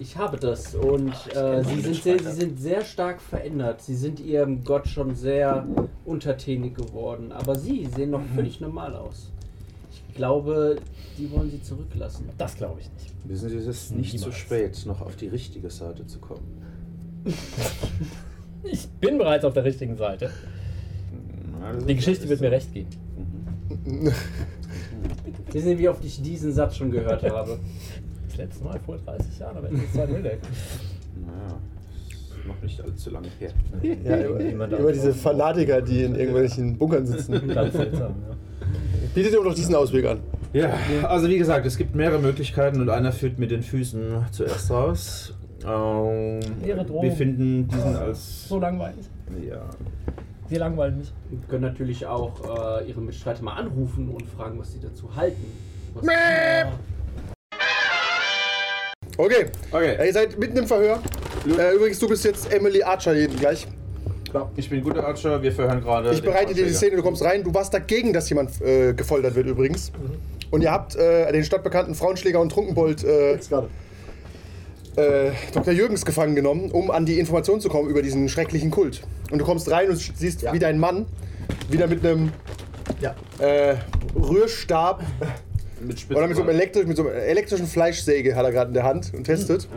Ich 0.00 0.16
habe 0.16 0.36
das 0.36 0.74
und 0.76 1.12
äh, 1.34 1.64
sie, 1.64 1.80
sind 1.80 2.02
sehr, 2.02 2.18
sie 2.20 2.30
sind 2.32 2.60
sehr 2.60 2.84
stark 2.84 3.20
verändert. 3.20 3.82
Sie 3.82 3.96
sind 3.96 4.20
ihrem 4.20 4.62
Gott 4.62 4.86
schon 4.86 5.14
sehr 5.16 5.66
untertänig 6.04 6.74
geworden. 6.76 7.32
Aber 7.32 7.56
Sie 7.56 7.86
sehen 7.86 8.10
noch 8.10 8.22
völlig 8.34 8.60
normal 8.60 8.94
aus. 8.94 9.32
Ich 9.90 10.14
glaube, 10.14 10.76
die 11.18 11.30
wollen 11.32 11.50
Sie 11.50 11.60
zurücklassen. 11.62 12.28
Das 12.38 12.56
glaube 12.56 12.80
ich 12.80 12.90
nicht. 12.92 13.12
Wissen 13.24 13.48
Sie, 13.48 13.56
es 13.56 13.66
ist 13.66 13.90
nicht 13.96 14.12
zu 14.12 14.26
Niemals. 14.26 14.36
spät, 14.36 14.86
noch 14.86 15.00
auf 15.00 15.16
die 15.16 15.28
richtige 15.28 15.70
Seite 15.70 16.06
zu 16.06 16.18
kommen. 16.18 16.62
Ich 18.64 18.88
bin 18.88 19.18
bereits 19.18 19.44
auf 19.44 19.54
der 19.54 19.62
richtigen 19.64 19.96
Seite. 19.96 20.30
Na, 21.60 21.72
Die 21.74 21.94
Geschichte 21.94 22.28
wird 22.28 22.40
mir 22.40 22.50
recht 22.50 22.74
geben. 22.74 22.88
Wissen 25.52 25.68
Sie, 25.68 25.78
wie 25.78 25.88
oft 25.88 26.04
ich 26.04 26.20
diesen 26.20 26.52
Satz 26.52 26.74
schon 26.76 26.90
gehört 26.90 27.22
habe? 27.30 27.60
Letzte 28.38 28.62
Mal 28.62 28.78
vor 28.78 28.96
30 28.98 29.38
Jahren, 29.40 29.56
aber 29.56 29.68
jetzt 29.72 29.92
Zweiten 29.92 30.12
Weltkrieg. 30.22 30.40
Naja, 31.26 31.58
ist 32.08 32.46
noch 32.46 32.62
nicht 32.62 32.80
allzu 32.80 33.10
lange 33.10 33.26
her. 33.40 33.50
Ja, 34.04 34.28
über, 34.28 34.68
über 34.78 34.92
diese. 34.92 35.12
Fanatiker, 35.12 35.82
die 35.82 36.04
in 36.04 36.14
irgendwelchen 36.14 36.78
Bunkern 36.78 37.04
sitzen. 37.04 37.48
Ganz 37.54 37.74
seltsam, 37.74 38.14
ja. 38.28 38.36
Bietet 39.12 39.32
ihr 39.32 39.42
doch 39.42 39.54
diesen 39.54 39.74
Ausweg 39.74 40.06
an. 40.06 40.20
Ja, 40.52 40.70
also 41.08 41.28
wie 41.28 41.36
gesagt, 41.36 41.66
es 41.66 41.76
gibt 41.76 41.96
mehrere 41.96 42.20
Möglichkeiten 42.20 42.80
und 42.80 42.90
einer 42.90 43.10
führt 43.10 43.40
mit 43.40 43.50
den 43.50 43.62
Füßen 43.62 44.26
zuerst 44.30 44.70
raus. 44.70 45.34
Ähm, 45.66 46.38
Ihre 46.64 46.84
Drohung. 46.84 47.02
wir 47.02 47.12
finden 47.12 47.66
diesen 47.66 47.96
als. 47.96 48.48
So 48.48 48.60
langweilig. 48.60 49.04
Ja. 49.50 49.62
Sie 50.48 50.56
langweilen 50.56 50.98
mich. 50.98 51.12
Wir 51.28 51.40
können 51.48 51.62
natürlich 51.62 52.06
auch 52.06 52.80
äh, 52.80 52.88
Ihre 52.88 53.00
Mitstreiter 53.00 53.42
mal 53.42 53.54
anrufen 53.54 54.08
und 54.10 54.28
fragen, 54.28 54.60
was 54.60 54.72
Sie 54.72 54.80
dazu 54.80 55.16
halten. 55.16 55.44
Was 55.94 56.06
Okay. 59.18 59.46
Okay. 59.72 59.96
Ja, 59.98 60.04
ihr 60.04 60.12
seid 60.12 60.38
mitten 60.38 60.56
im 60.56 60.66
Verhör. 60.66 61.00
Äh, 61.46 61.74
übrigens, 61.74 61.98
du 61.98 62.08
bist 62.08 62.24
jetzt 62.24 62.52
Emily 62.52 62.82
Archer 62.82 63.14
hier 63.14 63.28
gleich. 63.28 63.66
Ich 64.56 64.70
bin 64.70 64.82
guter 64.82 65.06
Archer, 65.06 65.42
wir 65.42 65.50
verhören 65.52 65.80
gerade. 65.80 66.10
Ich 66.12 66.20
den 66.20 66.30
bereite 66.30 66.54
dir 66.54 66.66
die. 66.66 66.72
Szene, 66.72 66.96
du 66.96 67.02
kommst 67.02 67.22
rein. 67.22 67.42
Du 67.42 67.52
warst 67.52 67.74
dagegen, 67.74 68.12
dass 68.12 68.28
jemand 68.28 68.60
äh, 68.60 68.92
gefoltert 68.92 69.34
wird 69.34 69.46
übrigens. 69.48 69.90
Und 70.50 70.62
ihr 70.62 70.70
habt 70.70 70.94
äh, 70.96 71.30
den 71.32 71.44
stadtbekannten 71.44 71.94
Frauenschläger 71.94 72.40
und 72.40 72.50
Trunkenbold 72.52 73.04
äh, 73.04 73.38
äh, 74.96 75.30
Dr. 75.52 75.72
Jürgens 75.72 76.04
gefangen 76.04 76.34
genommen, 76.34 76.70
um 76.70 76.90
an 76.90 77.06
die 77.06 77.18
Information 77.18 77.60
zu 77.60 77.68
kommen 77.68 77.88
über 77.88 78.02
diesen 78.02 78.28
schrecklichen 78.28 78.70
Kult. 78.70 79.02
Und 79.30 79.38
du 79.40 79.44
kommst 79.44 79.70
rein 79.70 79.88
und 79.90 79.96
siehst, 79.96 80.50
wie 80.52 80.58
dein 80.58 80.78
Mann 80.78 81.06
wieder 81.70 81.86
mit 81.86 82.04
einem 82.04 82.32
Ja. 83.00 83.14
äh, 83.38 83.76
Rührstab 84.14 85.02
Mit 85.80 86.06
oder 86.10 86.26
mit 86.26 86.36
so, 86.36 86.42
einem 86.42 86.50
elektrisch, 86.50 86.86
mit 86.86 86.96
so 86.96 87.06
einer 87.06 87.14
elektrischen 87.14 87.66
Fleischsäge 87.66 88.34
hat 88.34 88.44
er 88.44 88.52
gerade 88.52 88.68
in 88.68 88.74
der 88.74 88.84
Hand 88.84 89.12
und 89.14 89.24
testet. 89.24 89.68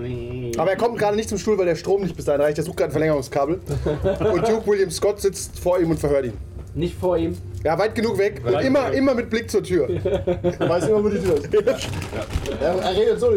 Aber 0.58 0.72
er 0.72 0.78
kommt 0.78 0.98
gerade 0.98 1.16
nicht 1.16 1.30
zum 1.30 1.38
Stuhl, 1.38 1.58
weil 1.58 1.66
der 1.66 1.76
Strom 1.76 2.02
nicht 2.02 2.16
bis 2.16 2.26
dahin 2.26 2.42
reicht. 2.42 2.58
Er 2.58 2.64
sucht 2.64 2.78
gerade 2.78 2.90
ein 2.90 2.92
Verlängerungskabel. 2.92 3.60
und 4.34 4.48
Duke 4.48 4.68
William 4.68 4.90
Scott 4.90 5.22
sitzt 5.22 5.60
vor 5.60 5.80
ihm 5.80 5.92
und 5.92 6.00
verhört 6.00 6.26
ihn. 6.26 6.34
Nicht 6.74 6.98
vor 6.98 7.18
ihm. 7.18 7.38
Ja, 7.64 7.78
weit 7.78 7.94
genug 7.96 8.18
weg 8.18 8.42
und 8.46 8.54
immer, 8.62 8.88
weg. 8.90 8.98
immer 8.98 9.14
mit 9.14 9.30
Blick 9.30 9.52
zur 9.52 9.64
Tür. 9.64 9.90
Er 10.60 10.70
weiß 10.70 10.88
immer, 10.88 11.04
wo 11.04 11.10
die 11.10 11.20
Tür 11.20 11.36
ist. 11.36 11.50
Er, 12.60 12.76
er 12.76 12.96
redet 12.98 13.20
so. 13.20 13.34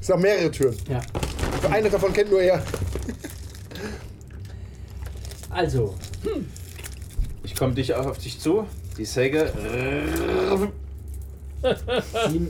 Es 0.00 0.06
sind 0.06 0.14
auch 0.14 0.20
mehrere 0.20 0.50
Türen. 0.50 0.76
Ja. 0.88 1.00
Eine 1.70 1.90
davon 1.90 2.12
kennt 2.12 2.30
nur 2.30 2.40
er. 2.40 2.62
Also, 5.50 5.94
Ich 7.42 7.54
komme 7.56 7.72
dich 7.74 7.94
auch 7.94 8.06
auf 8.06 8.18
dich 8.18 8.38
zu. 8.38 8.66
Die 8.98 9.04
Säge. 9.04 9.50
Sie, 11.62 12.48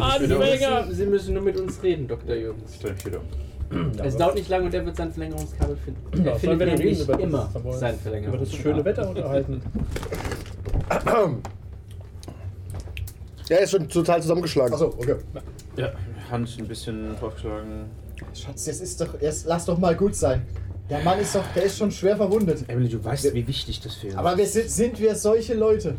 Ah, 0.00 0.18
müssen, 0.18 0.94
Sie 0.94 1.06
müssen 1.06 1.34
nur 1.34 1.42
mit 1.42 1.56
uns 1.58 1.82
reden, 1.82 2.06
Dr. 2.08 2.34
Jürgens. 2.34 2.74
Stell 2.76 2.92
mich 2.94 3.06
wieder 3.06 3.20
um. 3.20 3.90
Es 4.04 4.16
dauert 4.16 4.34
nicht 4.34 4.48
lange 4.50 4.66
und 4.66 4.74
er 4.74 4.84
wird 4.84 4.96
sein 4.96 5.10
Verlängerungskabel 5.12 5.76
finden. 5.76 6.24
Ja, 6.24 6.32
er 6.32 6.38
findet 6.38 6.58
wir 6.60 6.66
nämlich 6.66 7.00
über 7.00 7.12
das- 7.14 7.22
immer 7.22 7.50
aber 7.54 7.72
sein 7.72 7.94
über 7.94 8.02
Verlängerungskabel. 8.02 8.46
das 8.50 8.54
schöne 8.62 8.84
Wetter 8.84 9.08
unterhalten. 9.08 9.62
Ja, 13.48 13.56
er 13.58 13.64
ist 13.64 13.72
schon 13.72 13.88
total 13.88 14.22
zusammengeschlagen. 14.22 14.72
Achso, 14.72 14.86
okay. 14.96 15.16
Ja, 15.76 15.92
Hand 16.30 16.56
ein 16.58 16.68
bisschen 16.68 17.14
draufgeschlagen. 17.18 17.86
Schatz, 18.34 18.64
das 18.64 18.80
ist 18.80 18.98
doch. 19.00 19.20
Erst, 19.20 19.46
lass 19.46 19.66
doch 19.66 19.76
mal 19.78 19.94
gut 19.96 20.14
sein. 20.14 20.42
Der 20.92 21.00
Mann 21.00 21.18
ist 21.20 21.34
doch. 21.34 21.44
Der 21.54 21.62
ist 21.62 21.78
schon 21.78 21.90
schwer 21.90 22.18
verwundet. 22.18 22.68
Emily, 22.68 22.90
du 22.90 23.02
weißt, 23.02 23.32
wie 23.32 23.46
wichtig 23.46 23.80
das 23.80 23.94
für 23.94 24.08
uns 24.08 24.16
Aber 24.16 24.36
wir 24.36 24.46
sind, 24.46 24.68
sind 24.68 25.00
wir 25.00 25.14
solche 25.14 25.54
Leute? 25.54 25.94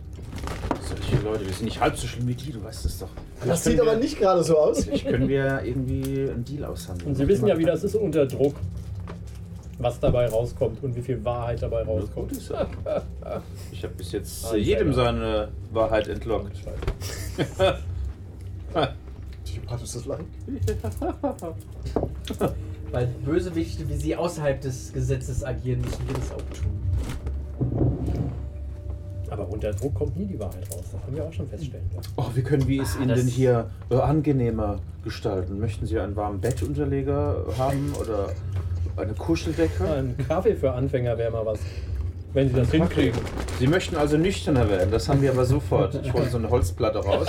Solche 0.87 1.23
Leute, 1.25 1.47
wir 1.47 1.53
sind 1.53 1.65
nicht 1.65 1.81
halb 1.81 1.97
so 1.97 2.05
schlimm 2.05 2.27
wie 2.27 2.35
die, 2.35 2.51
du 2.51 2.63
weißt 2.63 2.85
es 2.85 2.99
doch. 2.99 3.09
Das 3.43 3.63
sieht 3.63 3.81
aber 3.81 3.95
nicht 3.95 4.19
gerade 4.19 4.43
so 4.43 4.55
aus. 4.55 4.85
Ich 4.85 5.03
können 5.03 5.27
wir 5.27 5.63
irgendwie 5.63 6.29
einen 6.29 6.45
Deal 6.45 6.65
aushandeln. 6.65 7.09
Und 7.09 7.15
Sie 7.15 7.27
wissen 7.27 7.47
ja, 7.47 7.57
wie 7.57 7.65
das 7.65 7.83
ist 7.83 7.95
unter 7.95 8.27
Druck. 8.27 8.53
Was 9.79 9.99
dabei 9.99 10.27
rauskommt 10.27 10.83
und 10.83 10.95
wie 10.95 11.01
viel 11.01 11.25
Wahrheit 11.25 11.63
dabei 11.63 11.83
Gut 11.83 12.03
rauskommt. 12.03 12.31
ist. 12.33 12.53
Ich 13.71 13.83
habe 13.83 13.95
bis 13.95 14.11
jetzt 14.11 14.45
Ah, 14.45 14.55
jedem 14.55 14.93
seine 14.93 15.47
Wahrheit 15.71 16.07
entlockt. 16.07 16.55
Das 19.81 20.05
Lachen. 20.05 20.25
Weil 22.93 23.07
Bösewichte 23.25 23.89
wie 23.89 23.95
Sie 23.95 24.15
außerhalb 24.15 24.61
des 24.61 24.93
Gesetzes 24.93 25.43
agieren, 25.43 25.81
müssen 25.81 26.07
wir 26.07 26.13
das 26.13 26.31
auch 26.31 26.43
tun. 26.53 26.69
Aber 29.31 29.49
unter 29.49 29.71
Druck 29.73 29.95
kommt 29.95 30.15
nie 30.15 30.27
die 30.27 30.39
Wahrheit 30.39 30.71
raus. 30.71 30.83
Das 30.91 31.01
haben 31.01 31.15
wir 31.15 31.23
auch 31.23 31.33
schon 31.33 31.47
feststellen 31.47 31.89
können. 31.89 32.03
Oh, 32.17 32.27
wie 32.35 32.43
können 32.43 32.67
wir 32.67 32.83
es 32.83 32.95
Ihnen 32.95 33.15
denn 33.15 33.25
hier 33.25 33.71
äh, 33.89 33.95
angenehmer 33.95 34.77
gestalten? 35.03 35.59
Möchten 35.59 35.87
Sie 35.87 35.99
einen 35.99 36.15
warmen 36.15 36.39
Bettunterleger 36.39 37.43
haben 37.57 37.95
oder 37.99 38.29
eine 38.95 39.13
Kuscheldecke? 39.13 39.91
Ein 39.91 40.15
Kaffee 40.27 40.55
für 40.55 40.73
Anfänger 40.73 41.17
wäre 41.17 41.31
mal 41.31 41.47
was. 41.47 41.59
Wenn 42.33 42.47
Sie 42.49 42.55
das 42.55 42.71
hinkriegen. 42.71 43.19
Sie 43.59 43.67
möchten 43.67 43.95
also 43.95 44.17
nüchterner 44.17 44.67
werden, 44.67 44.89
das 44.91 45.07
haben 45.07 45.21
wir 45.21 45.31
aber 45.31 45.45
sofort. 45.45 45.93
Ich 46.03 46.11
hole 46.13 46.27
so 46.29 46.37
eine 46.37 46.49
Holzplatte 46.49 46.97
raus 46.99 47.27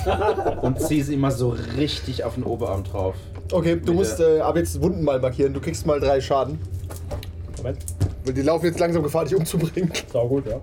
und 0.62 0.80
ziehe 0.80 1.04
sie 1.04 1.14
immer 1.14 1.30
so 1.30 1.50
richtig 1.76 2.24
auf 2.24 2.34
den 2.34 2.42
Oberarm 2.42 2.82
drauf. 2.82 3.14
Okay, 3.52 3.76
du 3.82 3.94
musst 3.94 4.18
äh, 4.18 4.40
ab 4.40 4.56
jetzt 4.56 4.82
Wunden 4.82 5.04
mal 5.04 5.20
markieren. 5.20 5.54
Du 5.54 5.60
kriegst 5.60 5.86
mal 5.86 6.00
drei 6.00 6.20
Schaden. 6.20 6.58
Moment. 7.58 7.78
Weil 8.24 8.34
die 8.34 8.42
laufen 8.42 8.66
jetzt 8.66 8.80
langsam 8.80 9.02
Gefahr, 9.04 9.24
dich 9.24 9.36
umzubringen. 9.36 9.92
Sau 10.12 10.26
gut, 10.26 10.46
ja. 10.46 10.60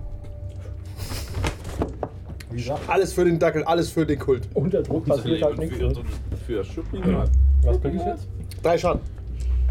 Wie 2.50 2.56
gesagt. 2.58 2.80
Alles 2.86 3.12
für 3.14 3.24
den 3.24 3.38
Dackel, 3.38 3.64
alles 3.64 3.90
für 3.90 4.04
den 4.04 4.18
Kult. 4.18 4.46
Unter 4.54 4.82
Druck 4.82 5.06
passiert 5.06 5.42
halt 5.42 5.58
nichts. 5.58 5.76
für, 5.78 5.94
für 6.46 6.64
Schuppen. 6.64 7.02
Was 7.62 7.80
krieg 7.80 7.94
ich 7.94 8.04
jetzt? 8.04 8.28
Drei 8.62 8.76
Schaden. 8.76 9.00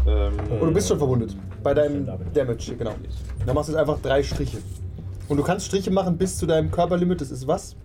Ähm, 0.06 0.32
Und 0.60 0.68
du 0.68 0.72
bist 0.72 0.88
schon 0.88 0.98
verwundet. 0.98 1.36
Bei 1.62 1.74
deinem. 1.74 2.06
Damage, 2.32 2.74
genau. 2.76 2.94
Dann 3.46 3.54
machst 3.54 3.68
du 3.68 3.72
jetzt 3.72 3.80
einfach 3.80 4.00
drei 4.00 4.22
Striche. 4.22 4.58
Und 5.28 5.36
du 5.36 5.42
kannst 5.42 5.66
Striche 5.66 5.90
machen 5.90 6.16
bis 6.16 6.36
zu 6.38 6.46
deinem 6.46 6.70
Körperlimit. 6.70 7.20
Das 7.20 7.30
ist 7.30 7.46
was? 7.46 7.76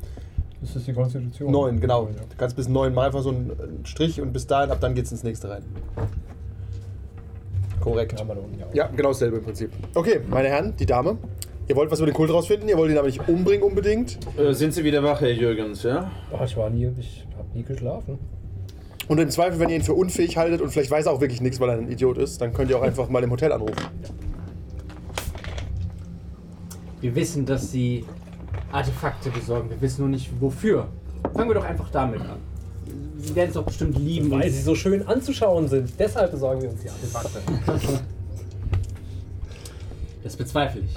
Das 0.61 0.75
ist 0.75 0.87
die 0.87 0.93
Konstitution. 0.93 1.51
Neun, 1.51 1.79
genau. 1.79 2.05
Du 2.05 2.35
kannst 2.37 2.55
bis 2.55 2.67
neun 2.67 2.93
mal 2.93 3.05
einfach 3.07 3.21
so 3.21 3.29
einen 3.29 3.81
Strich 3.83 4.19
und 4.19 4.33
bis 4.33 4.47
dahin, 4.47 4.71
ab 4.71 4.79
dann 4.81 4.95
geht's 4.95 5.11
ins 5.11 5.23
nächste 5.23 5.49
rein. 5.49 5.63
Korrekt. 7.79 8.15
Ja 8.73 8.87
genau 8.87 9.09
dasselbe 9.09 9.37
im 9.37 9.43
Prinzip. 9.43 9.71
Okay, 9.93 10.21
meine 10.27 10.47
Herren, 10.47 10.75
die 10.77 10.87
Dame. 10.87 11.17
Ihr 11.67 11.75
wollt 11.75 11.91
was 11.91 11.99
über 11.99 12.09
den 12.09 12.15
Kult 12.15 12.31
rausfinden, 12.31 12.69
ihr 12.69 12.77
wollt 12.77 12.91
ihn 12.91 12.97
aber 12.97 13.07
nicht 13.07 13.27
umbringen 13.27 13.63
unbedingt. 13.63 14.17
äh, 14.37 14.53
sind 14.53 14.73
Sie 14.73 14.83
wieder 14.83 15.03
wach, 15.03 15.21
Herr 15.21 15.31
Jürgens, 15.31 15.83
ja? 15.83 16.11
Oh, 16.31 16.43
ich 16.43 16.55
war 16.57 16.69
nie, 16.69 16.91
ich 16.99 17.25
hab 17.37 17.53
nie 17.55 17.63
geschlafen. 17.63 18.19
Und 19.07 19.19
im 19.19 19.29
Zweifel, 19.29 19.59
wenn 19.59 19.69
ihr 19.69 19.75
ihn 19.75 19.83
für 19.83 19.93
unfähig 19.93 20.37
haltet 20.37 20.61
und 20.61 20.69
vielleicht 20.69 20.89
weiß 20.91 21.05
er 21.07 21.11
auch 21.11 21.21
wirklich 21.21 21.41
nichts, 21.41 21.59
weil 21.59 21.69
er 21.69 21.77
ein 21.77 21.91
Idiot 21.91 22.17
ist, 22.17 22.41
dann 22.41 22.53
könnt 22.53 22.69
ihr 22.71 22.77
auch 22.77 22.83
einfach 22.83 23.09
mal 23.09 23.23
im 23.23 23.31
Hotel 23.31 23.51
anrufen. 23.51 23.75
Wir 27.05 27.13
wissen, 27.15 27.45
dass 27.45 27.71
Sie 27.71 28.03
Artefakte 28.71 29.29
besorgen. 29.29 29.69
Wir 29.69 29.79
wissen 29.79 30.01
nur 30.01 30.09
nicht 30.09 30.27
wofür. 30.41 30.87
Fangen 31.35 31.49
wir 31.51 31.53
doch 31.53 31.63
einfach 31.63 31.87
damit 31.91 32.19
an. 32.21 32.39
Sie 33.19 33.35
werden 33.35 33.49
es 33.49 33.53
doch 33.53 33.63
bestimmt 33.63 33.95
lieben. 33.99 34.31
Weil 34.31 34.49
sie 34.49 34.59
so 34.63 34.73
schön 34.73 35.05
anzuschauen 35.07 35.67
sind. 35.67 35.91
Deshalb 35.99 36.31
besorgen 36.31 36.63
wir 36.63 36.71
uns 36.71 36.81
die 36.81 36.89
Artefakte. 36.89 37.39
Das 40.23 40.35
bezweifle 40.35 40.81
ich. 40.81 40.95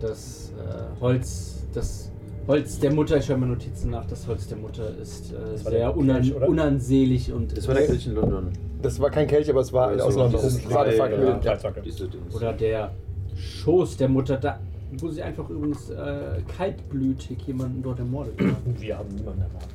Das 0.00 0.52
äh, 0.56 1.00
Holz, 1.00 1.64
das 1.74 2.12
Holz 2.46 2.78
der 2.78 2.92
Mutter, 2.92 3.16
ich 3.16 3.28
höre 3.28 3.38
mir 3.38 3.46
Notizen 3.46 3.90
nach, 3.90 4.06
das 4.06 4.28
Holz 4.28 4.46
der 4.46 4.58
Mutter 4.58 4.96
ist 4.96 5.32
äh, 5.32 5.34
war 5.40 5.56
sehr 5.58 5.70
der 5.72 5.96
unan 5.96 6.22
Kelch, 6.22 6.34
oder? 6.36 6.48
unansehlich 6.48 7.32
und 7.32 7.56
Das 7.56 7.66
war 7.66 7.74
der 7.74 7.86
Kirche 7.86 8.10
in 8.10 8.14
London. 8.14 8.50
Das 8.80 9.00
war 9.00 9.10
kein 9.10 9.26
Kelch, 9.26 9.50
aber 9.50 9.60
es 9.60 9.72
war 9.72 9.88
Also 9.88 10.04
aus 10.04 10.14
London. 10.14 10.40
Das 10.40 10.72
Artefakt 10.76 11.18
mit 11.18 11.28
dem- 11.28 11.40
Dreizacke. 11.40 11.80
Diese 11.82 12.06
Dings. 12.06 12.32
oder 12.32 12.52
der 12.52 12.92
Schoß 13.36 13.96
der 13.96 14.08
Mutter, 14.08 14.36
da, 14.36 14.60
wo 14.98 15.08
sie 15.10 15.22
einfach 15.22 15.48
übrigens 15.48 15.90
äh, 15.90 16.42
kaltblütig 16.56 17.38
jemanden 17.46 17.82
dort 17.82 17.98
ermordet 17.98 18.38
haben. 18.40 18.56
Wir 18.78 18.98
haben 18.98 19.08
niemanden 19.08 19.42
erwartet. 19.42 19.70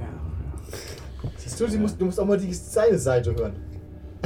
Ja. 0.00 1.30
Siehst 1.36 1.60
du, 1.60 1.66
sie 1.68 1.78
muss, 1.78 1.96
du 1.96 2.04
musst 2.04 2.20
auch 2.20 2.26
mal 2.26 2.38
die, 2.38 2.52
seine 2.52 2.98
Seite 2.98 3.34
hören. 3.34 3.54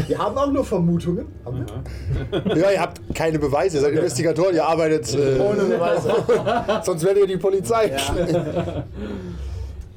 Wir 0.06 0.18
haben 0.18 0.36
auch 0.36 0.50
nur 0.50 0.64
Vermutungen. 0.64 1.26
Haben 1.44 1.66
wir? 1.66 2.56
Ja, 2.56 2.70
ihr 2.70 2.80
habt 2.80 3.00
keine 3.14 3.38
Beweise, 3.38 3.76
ihr 3.78 3.82
seid 3.82 3.92
Investigatoren, 3.92 4.54
ihr 4.54 4.64
arbeitet. 4.64 5.14
Äh, 5.14 5.38
Ohne 5.38 5.64
Beweise. 5.64 6.14
sonst 6.84 7.04
werdet 7.04 7.22
ihr 7.22 7.28
die 7.28 7.36
Polizei. 7.36 7.94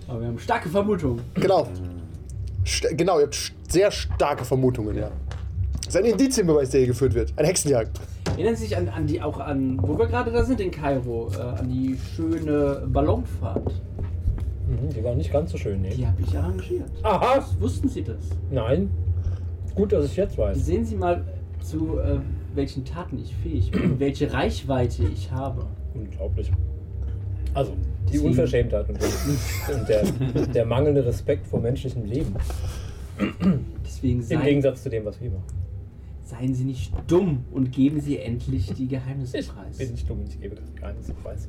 Aber 0.07 0.19
wir 0.19 0.27
haben 0.27 0.39
starke 0.39 0.69
Vermutungen. 0.69 1.22
Genau. 1.36 1.67
St 2.65 2.98
genau, 2.98 3.19
ihr 3.19 3.25
habt 3.25 3.53
sehr 3.67 3.91
starke 3.91 4.45
Vermutungen, 4.45 4.95
ja. 4.95 5.12
Das 5.77 5.95
ist 5.95 5.98
ein 5.98 6.05
Indizienbeweis, 6.05 6.69
der 6.69 6.79
hier 6.81 6.88
geführt 6.88 7.13
wird. 7.13 7.33
Eine 7.36 7.48
Hexenjagd. 7.48 8.00
Erinnern 8.34 8.56
Sie 8.56 8.63
sich 8.66 8.75
an, 8.78 8.90
an 8.90 9.06
die 9.08 9.22
auch 9.22 9.40
an, 9.40 9.78
wo 9.82 9.98
wir 9.98 10.08
gerade 10.08 10.32
da 10.32 10.44
sind 10.44 10.60
in 10.60 10.72
Kairo, 10.72 11.30
äh, 11.38 11.42
an 11.42 11.70
die 11.70 11.98
schöne 12.16 12.84
Ballonfahrt. 12.88 13.72
Mhm, 14.68 14.90
die 14.96 15.04
war 15.04 15.13
nicht 15.16 15.32
ganz 15.32 15.52
so 15.52 15.58
schön, 15.58 15.82
nee. 15.82 15.92
Die 15.96 16.08
habe 16.08 16.22
ich 16.22 16.36
arrangiert. 16.38 16.90
Aha! 17.04 17.46
Wussten 17.60 17.90
Sie 17.90 18.04
das? 18.04 18.18
Nein. 18.50 18.90
Gut, 19.75 19.92
dass 19.92 20.06
ich 20.06 20.16
jetzt 20.16 20.38
weiß. 20.38 20.66
Sehen 20.66 20.86
Sie 20.86 20.96
mal, 20.96 21.24
zu 21.62 22.00
äh, 22.00 22.18
welchen 22.56 22.86
Taten 22.86 23.20
ich 23.20 23.36
fähig 23.36 23.72
bin, 23.72 24.00
welche 24.00 24.32
Reichweite 24.34 25.04
ich 25.04 25.32
habe. 25.32 25.66
Unglaublich. 25.94 26.52
Also, 27.54 27.74
die 28.08 28.13
Deswegen- 28.13 28.30
Unverschämtheit 28.30 28.90
und, 28.90 28.98
der, 29.00 29.75
und 29.78 29.90
der, 29.90 30.48
der 30.48 30.66
mangelnde 30.66 31.06
Respekt 31.06 31.46
vor 31.48 31.60
menschlichem 31.60 32.04
Leben. 32.06 32.34
Deswegen 33.86 34.24
Im 34.28 34.42
Gegensatz 34.42 34.82
zu 34.84 34.90
dem, 34.90 35.06
was 35.06 35.22
wir 35.22 35.30
machen. 35.30 35.44
Seien 36.24 36.53
Sie 36.56 36.63
nicht 36.63 36.94
dumm 37.08 37.46
und 37.51 37.72
geben 37.72 38.00
Sie 38.01 38.18
endlich 38.20 38.74
die 38.74 38.88
Geheimnisse 38.88 39.38
Ich 39.38 39.50
preis. 39.50 39.77
bin 39.77 39.92
nicht 39.92 40.10
dumm 40.10 40.22
und 40.22 40.30
ich 40.30 40.39
gebe 40.42 40.56
das 40.56 40.74
Geheimnis 40.74 41.12
preis. 41.22 41.48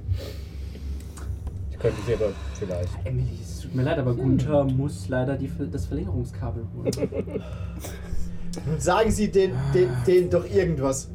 Ich 1.71 1.79
könnte 1.79 2.01
sie 2.07 2.15
aber 2.15 2.33
vielleicht. 2.55 2.89
Emily, 3.05 3.39
es 3.43 3.61
tut 3.61 3.75
mir 3.75 3.83
leid, 3.83 3.99
aber 3.99 4.15
Gunther 4.15 4.65
muss 4.65 5.09
leider 5.09 5.37
die, 5.37 5.51
das 5.71 5.87
Verlängerungskabel 5.87 6.67
holen. 6.75 7.43
Sagen 8.79 9.11
Sie 9.11 9.31
den, 9.31 9.53
den, 9.75 9.89
den 10.07 10.31
doch 10.31 10.49
irgendwas. 10.49 11.11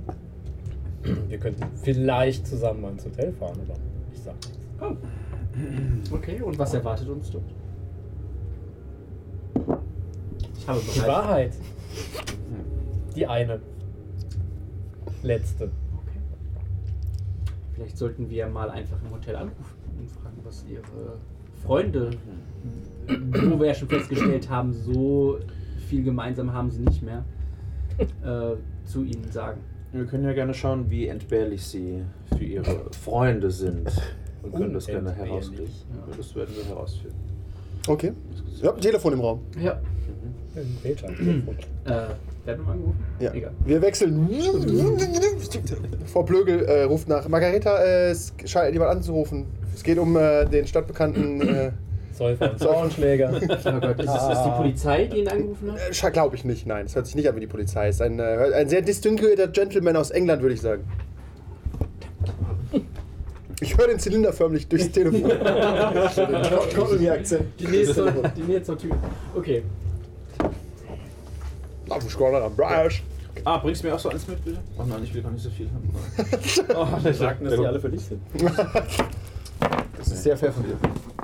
Wir 1.27 1.37
könnten 1.39 1.63
vielleicht 1.81 2.45
zusammen 2.45 2.83
ans 2.85 3.05
Hotel 3.05 3.31
fahren, 3.33 3.57
aber 3.65 3.79
ich 4.13 4.19
sag 4.21 4.35
nichts. 4.35 4.59
Oh. 4.81 6.15
Okay, 6.15 6.41
und 6.41 6.59
was 6.59 6.73
erwartet 6.73 7.07
uns 7.09 7.31
dort? 7.31 7.43
Ich 10.57 10.67
habe 10.67 10.79
Die 10.81 10.99
bereits. 10.99 11.07
Wahrheit. 11.07 11.53
Die 13.15 13.27
eine. 13.27 13.59
Letzte. 15.21 15.65
Okay. 15.65 16.19
Vielleicht 17.73 17.97
sollten 17.97 18.29
wir 18.29 18.47
mal 18.47 18.69
einfach 18.69 18.97
im 19.03 19.11
Hotel 19.11 19.35
anrufen 19.35 19.75
und 19.99 20.09
fragen, 20.11 20.37
was 20.43 20.65
ihre 20.69 21.17
Freunde, 21.63 22.11
wo 23.07 23.59
wir 23.59 23.67
ja 23.67 23.73
schon 23.73 23.89
festgestellt 23.89 24.49
haben, 24.49 24.71
so 24.71 25.39
viel 25.87 26.03
gemeinsam 26.03 26.53
haben 26.53 26.71
sie 26.71 26.81
nicht 26.81 27.01
mehr, 27.01 27.25
äh, 27.97 28.55
zu 28.85 29.03
ihnen 29.03 29.29
sagen. 29.31 29.61
Wir 29.91 30.05
können 30.05 30.23
ja 30.23 30.33
gerne 30.33 30.53
schauen, 30.53 30.89
wie 30.89 31.07
entbehrlich 31.07 31.65
sie 31.65 32.03
für 32.37 32.43
ihre 32.43 32.91
Freunde 32.93 33.49
sind. 33.49 33.91
Und 34.43 34.53
können 34.55 34.73
das 34.73 34.85
gerne 34.85 35.11
herausfinden. 35.11 35.69
Ja, 35.93 36.15
das 36.15 36.35
werden 36.35 36.55
wir 36.55 36.65
herausfinden. 36.65 37.28
Okay. 37.87 38.11
Ihr 38.61 38.67
habt 38.67 38.79
ein 38.79 38.81
Telefon 38.81 39.13
im 39.13 39.19
Raum. 39.21 39.39
Ja. 39.61 39.79
Ein 40.55 40.77
Wählscheiben. 40.83 41.47
Äh, 41.85 41.91
wer 42.45 42.53
hat 42.53 42.59
nochmal 42.59 42.75
angerufen? 42.75 43.03
Ja. 43.19 43.33
Egal. 43.33 43.51
Wir 43.65 43.81
wechseln. 43.81 44.29
Frau 46.05 46.21
Plögel 46.21 46.65
äh, 46.65 46.83
ruft 46.83 47.07
nach. 47.07 47.27
Margareta, 47.27 47.83
äh, 47.83 48.11
es 48.11 48.33
scheint 48.45 48.73
jemand 48.73 48.91
anzurufen. 48.91 49.45
Es 49.73 49.81
geht 49.81 49.97
um 49.97 50.15
äh, 50.15 50.45
den 50.45 50.67
stadtbekannten. 50.67 51.41
Äh, 51.41 51.71
Säufer 52.11 52.57
Zornschläger. 52.57 53.31
Oh 53.65 53.79
Gott, 53.79 53.99
ist 53.99 54.09
es 54.09 54.37
ist 54.37 54.43
die 54.43 54.57
Polizei, 54.57 55.05
die 55.05 55.19
ihn 55.19 55.27
angerufen 55.29 55.71
hat? 55.71 56.13
Glaube 56.13 56.35
ich 56.35 56.43
nicht, 56.43 56.67
nein. 56.67 56.85
Es 56.85 56.95
hört 56.95 57.05
sich 57.07 57.15
nicht 57.15 57.29
an 57.29 57.35
wie 57.37 57.39
die 57.39 57.47
Polizei. 57.47 57.87
Es 57.87 57.95
ist 57.95 58.01
ein, 58.01 58.19
äh, 58.19 58.51
ein 58.55 58.67
sehr 58.67 58.81
distinguierter 58.81 59.47
Gentleman 59.47 59.95
aus 59.95 60.11
England, 60.11 60.41
würde 60.41 60.53
ich 60.53 60.61
sagen. 60.61 60.83
Ich 63.61 63.77
höre 63.77 63.87
den 63.87 63.99
Zylinder 63.99 64.31
förmlich 64.31 64.67
durchs 64.67 64.91
Telefon. 64.91 65.31
Colony-Akzent. 66.75 67.45
Die 67.59 67.83
zur, 67.85 68.11
die 68.11 68.41
Nähe 68.43 68.63
zur 68.63 68.77
Tür. 68.77 68.95
Okay. 69.35 69.63
Auf 71.89 71.99
dem 71.99 72.09
Scroller 72.09 72.43
am 72.43 72.55
Brush. 72.55 73.03
Ah, 73.43 73.57
bringst 73.57 73.83
du 73.83 73.87
mir 73.87 73.95
auch 73.95 73.99
so 73.99 74.09
eins 74.09 74.27
mit, 74.27 74.43
bitte? 74.43 74.59
Ach 74.77 74.85
nein, 74.85 75.01
ich 75.03 75.13
will 75.13 75.21
gar 75.21 75.31
nicht 75.31 75.43
so 75.43 75.49
viel 75.49 75.69
haben. 75.69 75.89
oh, 76.75 77.09
ich 77.09 77.17
Sagten, 77.17 77.45
dass 77.45 77.59
die 77.59 77.65
alle 77.65 77.79
für 77.79 77.89
dich 77.89 78.01
sind. 78.01 78.21
Das 79.97 80.07
ist 80.07 80.23
sehr 80.23 80.37
fair 80.37 80.51
von 80.51 80.63
dir. 80.63 80.77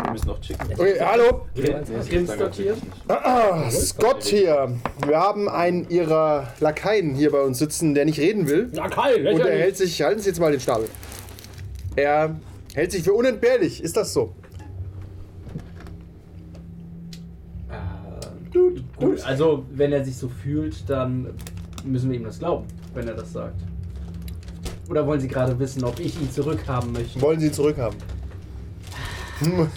Wir 0.04 0.12
müssen 0.12 0.28
noch 0.28 0.42
chicken. 0.42 0.68
Okay, 0.74 1.00
hallo. 1.00 1.46
Grinst 1.56 2.34
dort 2.40 2.56
hier. 2.56 2.76
Ah, 3.08 3.70
Scott 3.70 4.24
hier. 4.24 4.74
Wir 5.06 5.20
haben 5.20 5.50
einen 5.50 5.90
ihrer 5.90 6.48
Lakaien 6.60 7.16
hier 7.16 7.32
bei 7.32 7.42
uns 7.42 7.60
sitzen, 7.60 7.96
der 7.96 8.06
nicht 8.06 8.20
reden 8.20 8.48
will. 8.48 8.70
Na 8.74 8.88
Kai, 8.90 9.34
Und 9.34 9.40
er 9.42 9.58
hält 9.58 9.78
sich, 9.78 10.02
halten 10.02 10.22
Sie 10.22 10.30
jetzt 10.30 10.40
mal 10.40 10.52
den 10.52 10.60
Schnabel. 10.60 10.88
Er 11.96 12.40
hält 12.74 12.92
sich 12.92 13.04
für 13.04 13.14
unentbehrlich. 13.14 13.82
Ist 13.82 13.96
das 13.98 14.14
so? 14.14 14.34
Äh, 17.70 18.52
gut, 18.52 18.84
also 19.24 19.66
wenn 19.72 19.92
er 19.94 20.04
sich 20.04 20.18
so 20.18 20.28
fühlt, 20.28 20.90
dann 20.90 21.34
müssen 21.84 22.10
wir 22.10 22.18
ihm 22.18 22.26
das 22.26 22.40
glauben, 22.40 22.66
wenn 22.94 23.08
er 23.08 23.16
das 23.16 23.32
sagt. 23.32 23.62
Oder 24.90 25.06
wollen 25.08 25.20
Sie 25.20 25.28
gerade 25.28 25.58
wissen, 25.58 25.84
ob 25.84 26.00
ich 26.00 26.20
ihn 26.20 26.32
zurückhaben 26.32 26.92
möchte? 26.92 27.20
Wollen 27.22 27.40
Sie 27.40 27.48
ihn 27.48 27.54
zurückhaben? 27.54 27.98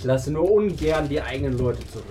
Ich 0.00 0.06
lasse 0.06 0.32
nur 0.32 0.50
ungern 0.50 1.10
die 1.10 1.20
eigenen 1.20 1.58
Leute 1.58 1.86
zurück. 1.88 2.06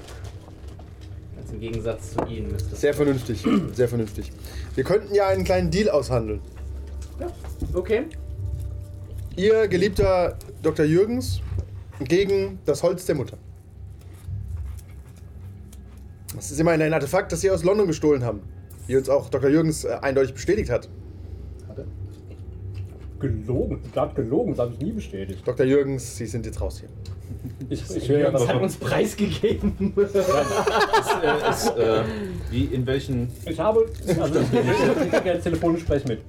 Ganz 1.35 1.51
im 1.51 1.59
Gegensatz 1.59 2.13
zu 2.13 2.23
Ihnen, 2.25 2.51
Mr. 2.51 2.75
Sehr 2.75 2.93
vernünftig. 2.93 3.43
Sehr 3.73 3.87
vernünftig. 3.87 4.31
Wir 4.75 4.83
könnten 4.83 5.15
ja 5.15 5.27
einen 5.27 5.43
kleinen 5.43 5.71
Deal 5.71 5.89
aushandeln. 5.89 6.39
Ja. 7.19 7.25
Okay. 7.73 8.05
Ihr 9.39 9.69
geliebter 9.69 10.37
Dr. 10.61 10.85
Jürgens 10.85 11.39
gegen 12.01 12.59
das 12.65 12.83
Holz 12.83 13.05
der 13.05 13.15
Mutter. 13.15 13.37
Das 16.35 16.51
ist 16.51 16.59
immerhin 16.59 16.81
ein 16.81 16.93
Artefakt, 16.93 17.31
das 17.31 17.39
Sie 17.39 17.49
aus 17.49 17.63
London 17.63 17.87
gestohlen 17.87 18.25
haben. 18.25 18.41
Wie 18.87 18.97
uns 18.97 19.07
auch 19.07 19.29
Dr. 19.29 19.49
Jürgens 19.49 19.85
äh, 19.85 19.97
eindeutig 20.01 20.33
bestätigt 20.33 20.69
hat. 20.69 20.89
Gelogen. 23.21 23.79
Gerade 23.93 24.13
gelogen, 24.13 24.51
das 24.51 24.59
habe 24.59 24.73
ich 24.73 24.81
nie 24.81 24.91
bestätigt. 24.91 25.47
Dr. 25.47 25.65
Jürgens, 25.65 26.17
Sie 26.17 26.25
sind 26.25 26.45
jetzt 26.45 26.59
raus 26.59 26.81
hier. 26.81 26.89
Ich, 27.69 27.95
ich 27.95 28.09
höre 28.09 28.19
ja 28.19 28.33
Was 28.33 28.45
hat 28.45 28.61
uns 28.61 28.75
preisgegeben? 28.75 29.93
Ist, 29.95 30.15
äh, 30.15 31.49
ist, 31.49 31.77
äh, 31.77 32.03
wie 32.49 32.65
in 32.65 32.85
welchen. 32.85 33.29
Ich 33.45 33.59
habe. 33.59 33.85
Also, 34.19 34.39
ich 34.51 35.13
ich 35.13 35.23
gerne 35.23 35.39
telefonisch 35.39 35.81
sprechen 35.83 36.09
mit. 36.09 36.21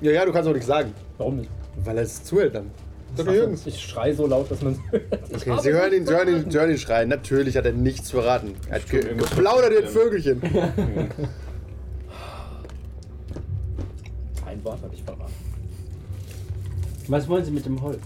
Ja, 0.00 0.12
ja, 0.12 0.24
du 0.24 0.32
kannst 0.32 0.48
auch 0.48 0.52
nichts 0.52 0.68
sagen. 0.68 0.92
Warum 1.16 1.38
nicht? 1.38 1.50
Weil 1.76 1.98
er 1.98 2.04
es 2.04 2.22
zuhält 2.24 2.54
dann. 2.54 2.70
Dr. 3.16 3.34
Jürgens. 3.34 3.66
Ich 3.66 3.78
schreie 3.80 4.14
so 4.14 4.26
laut, 4.26 4.50
dass 4.50 4.62
man 4.62 4.78
hört. 4.90 5.02
Okay, 5.34 5.58
Sie 5.60 5.72
hören 5.72 5.92
ihn, 5.92 6.06
Sie 6.06 6.14
hören 6.14 6.28
ihn, 6.28 6.50
Sie 6.50 6.58
hören 6.58 6.70
ihn 6.70 6.78
schreien. 6.78 7.08
Natürlich 7.08 7.56
hat 7.56 7.66
er 7.66 7.72
nichts 7.72 8.10
verraten. 8.10 8.54
Er 8.68 8.76
hat 8.76 8.88
ge 8.88 9.00
geplaudert 9.02 9.72
wie 9.72 9.78
ein. 9.84 9.88
Vögelchen. 9.88 10.40
Ein 14.46 14.64
Wort 14.64 14.82
habe 14.82 14.94
ich 14.94 15.02
verraten. 15.02 15.32
Was 17.08 17.28
wollen 17.28 17.44
Sie 17.44 17.50
mit 17.50 17.66
dem 17.66 17.80
Holz? 17.82 17.98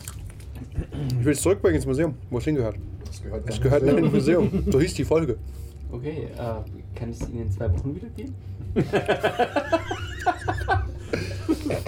Ich 1.18 1.24
will 1.24 1.32
es 1.32 1.42
zurückbringen 1.42 1.76
ins 1.76 1.86
Museum, 1.86 2.14
wo 2.30 2.38
es 2.38 2.44
hingehört. 2.44 2.76
Gehört 3.22 3.48
Es 3.48 3.60
gehört 3.60 3.82
in 3.82 3.96
ein 3.96 4.04
Museum. 4.12 4.64
So 4.70 4.80
hieß 4.80 4.94
die 4.94 5.04
Folge. 5.04 5.36
Okay, 5.90 6.28
äh, 6.34 6.38
kann 6.98 7.10
ich 7.10 7.20
es 7.20 7.28
Ihnen 7.28 7.42
in 7.42 7.50
zwei 7.50 7.72
Wochen 7.72 7.94
wiedergeben? 7.94 8.34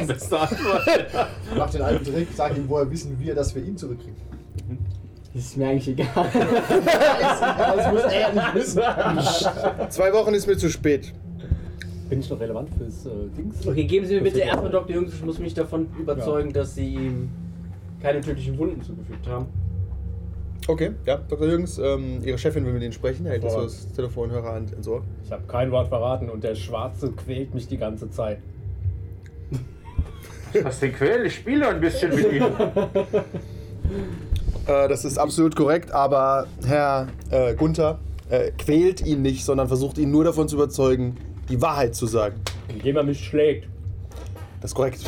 Beste 0.07 0.39
Antwort. 0.39 1.07
Mach 1.57 1.71
den 1.71 1.83
alten 1.83 2.05
Trick, 2.05 2.29
sag 2.35 2.57
ihm, 2.57 2.69
woher 2.69 2.91
wissen 2.91 3.19
wir, 3.19 3.35
dass 3.35 3.55
wir 3.55 3.63
ihn 3.63 3.77
zurückkriegen. 3.77 4.17
Das 5.35 5.45
ist 5.45 5.57
mir 5.57 5.69
eigentlich 5.69 5.89
egal. 5.89 6.09
Das 7.77 7.93
muss 7.93 8.03
er 8.03 8.33
nicht 8.33 8.55
wissen. 8.55 8.83
Zwei 9.91 10.13
Wochen 10.13 10.35
ist 10.35 10.47
mir 10.47 10.57
zu 10.57 10.69
spät. 10.71 11.13
Bin 12.09 12.21
ich 12.21 12.31
noch 12.31 12.41
relevant 12.41 12.71
fürs 12.77 13.05
äh, 13.07 13.11
Dings? 13.37 13.67
Okay, 13.67 13.85
geben 13.85 14.07
Sie 14.07 14.15
mir 14.15 14.23
bitte 14.23 14.41
erstmal 14.41 14.71
Dr. 14.71 14.97
Jungs, 14.97 15.13
ich 15.13 15.25
muss 15.25 15.39
mich 15.39 15.53
davon 15.53 15.89
überzeugen, 16.01 16.53
dass 16.53 16.75
Sie 16.75 16.95
ihm 16.95 17.29
keine 18.01 18.21
tödlichen 18.21 18.57
Wunden 18.57 18.83
zugefügt 18.83 19.27
haben. 19.27 19.47
Okay, 20.67 20.93
ja, 21.07 21.17
Dr. 21.17 21.47
Jürgens, 21.47 21.79
ähm, 21.79 22.21
Ihre 22.25 22.39
Chefin 22.39 22.65
will 22.65 22.73
mit 22.73 22.83
Ihnen 22.83 22.93
sprechen. 22.93 23.27
Er 23.27 23.33
hält 23.33 23.45
das 23.45 23.93
Telefonhörer 23.93 24.61
Ohr. 24.87 25.03
Ich 25.25 25.33
habe 25.33 25.43
kein 25.47 25.71
Wort 25.71 25.89
verraten 25.89 26.29
und 26.29 26.45
der 26.45 26.55
Schwarze 26.55 27.13
quält 27.13 27.55
mich 27.55 27.69
die 27.69 27.79
ganze 27.79 28.11
Zeit. 28.11 28.39
Was 30.63 30.81
den 30.81 30.93
Quell? 30.95 31.27
Ich 31.27 31.37
spiele 31.37 31.69
ein 31.69 31.81
bisschen 31.81 32.15
mit 32.15 32.33
ihm. 32.33 32.47
Äh, 34.67 34.87
das 34.87 35.07
ist 35.07 35.17
absolut 35.17 35.57
korrekt, 35.57 35.93
aber 35.93 36.47
Herr 36.67 37.09
äh, 37.31 37.55
Gunther 37.55 37.99
äh, 38.29 38.51
quält 38.59 39.01
ihn 39.07 39.23
nicht, 39.23 39.43
sondern 39.47 39.67
versucht 39.67 39.97
ihn 39.97 40.11
nur 40.11 40.25
davon 40.25 40.47
zu 40.47 40.57
überzeugen, 40.57 41.17
die 41.49 41.63
Wahrheit 41.63 41.95
zu 41.95 42.07
sagen. 42.07 42.35
Wenn 42.67 42.79
jemand 42.81 43.09
mich 43.09 43.25
schlägt 43.25 43.67
Das 44.61 44.73
ist 44.73 44.75
korrekt. 44.75 45.01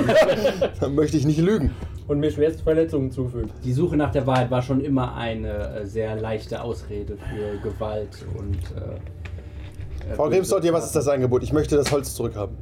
Dann 0.80 0.96
möchte 0.96 1.16
ich 1.16 1.24
nicht 1.24 1.38
lügen. 1.38 1.70
und 2.08 2.18
mir 2.18 2.32
schwerste 2.32 2.64
Verletzungen 2.64 3.12
zufügt. 3.12 3.52
Die 3.64 3.72
Suche 3.72 3.96
nach 3.96 4.10
der 4.10 4.26
Wahrheit 4.26 4.50
war 4.50 4.62
schon 4.62 4.80
immer 4.80 5.14
eine 5.14 5.82
äh, 5.82 5.86
sehr 5.86 6.16
leichte 6.16 6.60
Ausrede 6.60 7.16
für 7.16 7.58
Gewalt 7.62 8.24
und 8.36 8.56
äh, 8.76 10.14
Frau 10.16 10.28
Grimsdortier, 10.28 10.72
was 10.72 10.86
ist 10.86 10.96
das 10.96 11.06
Angebot? 11.06 11.44
Ich 11.44 11.52
möchte 11.52 11.76
das 11.76 11.92
Holz 11.92 12.12
zurückhaben. 12.14 12.56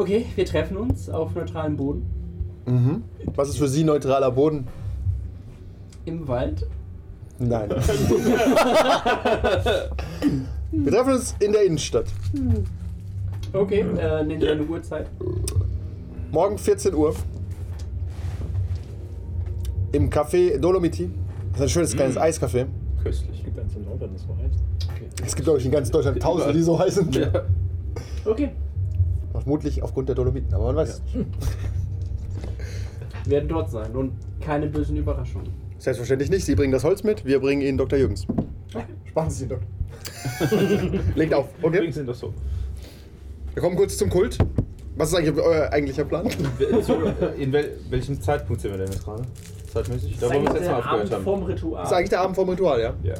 Okay, 0.00 0.24
wir 0.34 0.46
treffen 0.46 0.78
uns 0.78 1.10
auf 1.10 1.34
neutralem 1.34 1.76
Boden. 1.76 2.06
Mhm. 2.64 3.04
Was 3.36 3.50
ist 3.50 3.58
für 3.58 3.68
Sie 3.68 3.84
neutraler 3.84 4.30
Boden? 4.30 4.66
Im 6.06 6.26
Wald. 6.26 6.66
Nein. 7.38 7.68
Wir 10.72 10.92
treffen 10.92 11.12
uns 11.12 11.34
in 11.40 11.52
der 11.52 11.64
Innenstadt. 11.64 12.06
Okay, 13.52 13.80
äh, 13.80 14.24
nenn 14.24 14.40
dir 14.40 14.52
eine 14.52 14.62
Uhrzeit. 14.62 15.10
Morgen 16.30 16.56
14 16.56 16.94
Uhr. 16.94 17.14
Im 19.92 20.08
Café 20.08 20.56
Dolomiti. 20.56 21.10
Das 21.52 21.60
ist 21.60 21.62
ein 21.62 21.68
schönes 21.68 21.94
kleines 21.94 22.16
Eiscafé. 22.16 22.64
Köstlich. 23.02 23.44
Gibt 23.44 23.58
eins 23.58 23.76
in 23.76 23.84
London, 23.84 24.08
das 24.14 24.22
so 24.22 24.34
heißt. 24.34 24.54
Es 25.26 25.34
gibt, 25.34 25.44
glaube 25.44 25.58
ich, 25.58 25.66
in 25.66 25.72
ganz 25.72 25.90
Deutschland 25.90 26.22
tausende, 26.22 26.54
die 26.54 26.62
so 26.62 26.78
heißen. 26.78 27.12
Ja. 27.12 27.44
Okay, 28.24 28.50
Vermutlich 29.32 29.82
aufgrund 29.82 30.08
der 30.08 30.16
Dolomiten, 30.16 30.52
aber 30.54 30.64
man 30.66 30.76
weiß 30.76 30.88
es 30.88 31.02
nicht. 31.02 31.14
wir 33.24 33.30
werden 33.30 33.48
dort 33.48 33.70
sein 33.70 33.92
und 33.94 34.12
keine 34.40 34.66
bösen 34.66 34.96
Überraschungen. 34.96 35.48
Selbstverständlich 35.78 36.30
nicht. 36.30 36.44
Sie 36.44 36.54
bringen 36.54 36.72
das 36.72 36.84
Holz 36.84 37.02
mit, 37.04 37.24
wir 37.24 37.40
bringen 37.40 37.62
Ihnen 37.62 37.78
Dr. 37.78 37.98
Jürgens. 37.98 38.26
Sparen 39.08 39.30
Sie 39.30 39.46
doch. 39.48 39.60
Legt 41.14 41.32
auf. 41.32 41.48
Okay. 41.62 41.76
Übrigens 41.76 41.94
sind 41.96 42.06
das 42.08 42.18
so. 42.18 42.34
Wir 43.54 43.62
kommen 43.62 43.76
kurz 43.76 43.96
zum 43.96 44.10
Kult. 44.10 44.36
Was 44.96 45.08
ist 45.10 45.14
eigentlich 45.14 45.34
euer 45.42 45.72
eigentlicher 45.72 46.04
Plan? 46.04 46.28
In 47.38 47.52
wel 47.52 47.78
welchem 47.88 48.20
Zeitpunkt 48.20 48.60
sind 48.60 48.72
wir 48.72 48.78
denn 48.78 48.88
jetzt 48.92 49.04
gerade? 49.04 49.22
Zeitmäßig? 49.72 50.18
Da, 50.18 50.28
Das 50.28 50.36
wo 50.36 50.40
ist 50.40 50.44
wir 50.46 50.52
letzte 50.52 50.60
der 50.64 50.70
Mal 50.72 50.78
aufgehört 50.78 51.00
Abend 51.00 51.12
haben. 51.14 51.24
vorm 51.24 51.40
Das 51.40 51.48
ist 51.48 51.54
Ritual. 51.64 51.94
eigentlich 51.94 52.08
der 52.10 52.20
Abend 52.20 52.36
vom 52.36 52.48
Ritual, 52.50 52.80
ja? 52.80 52.94
Ja. 53.02 53.14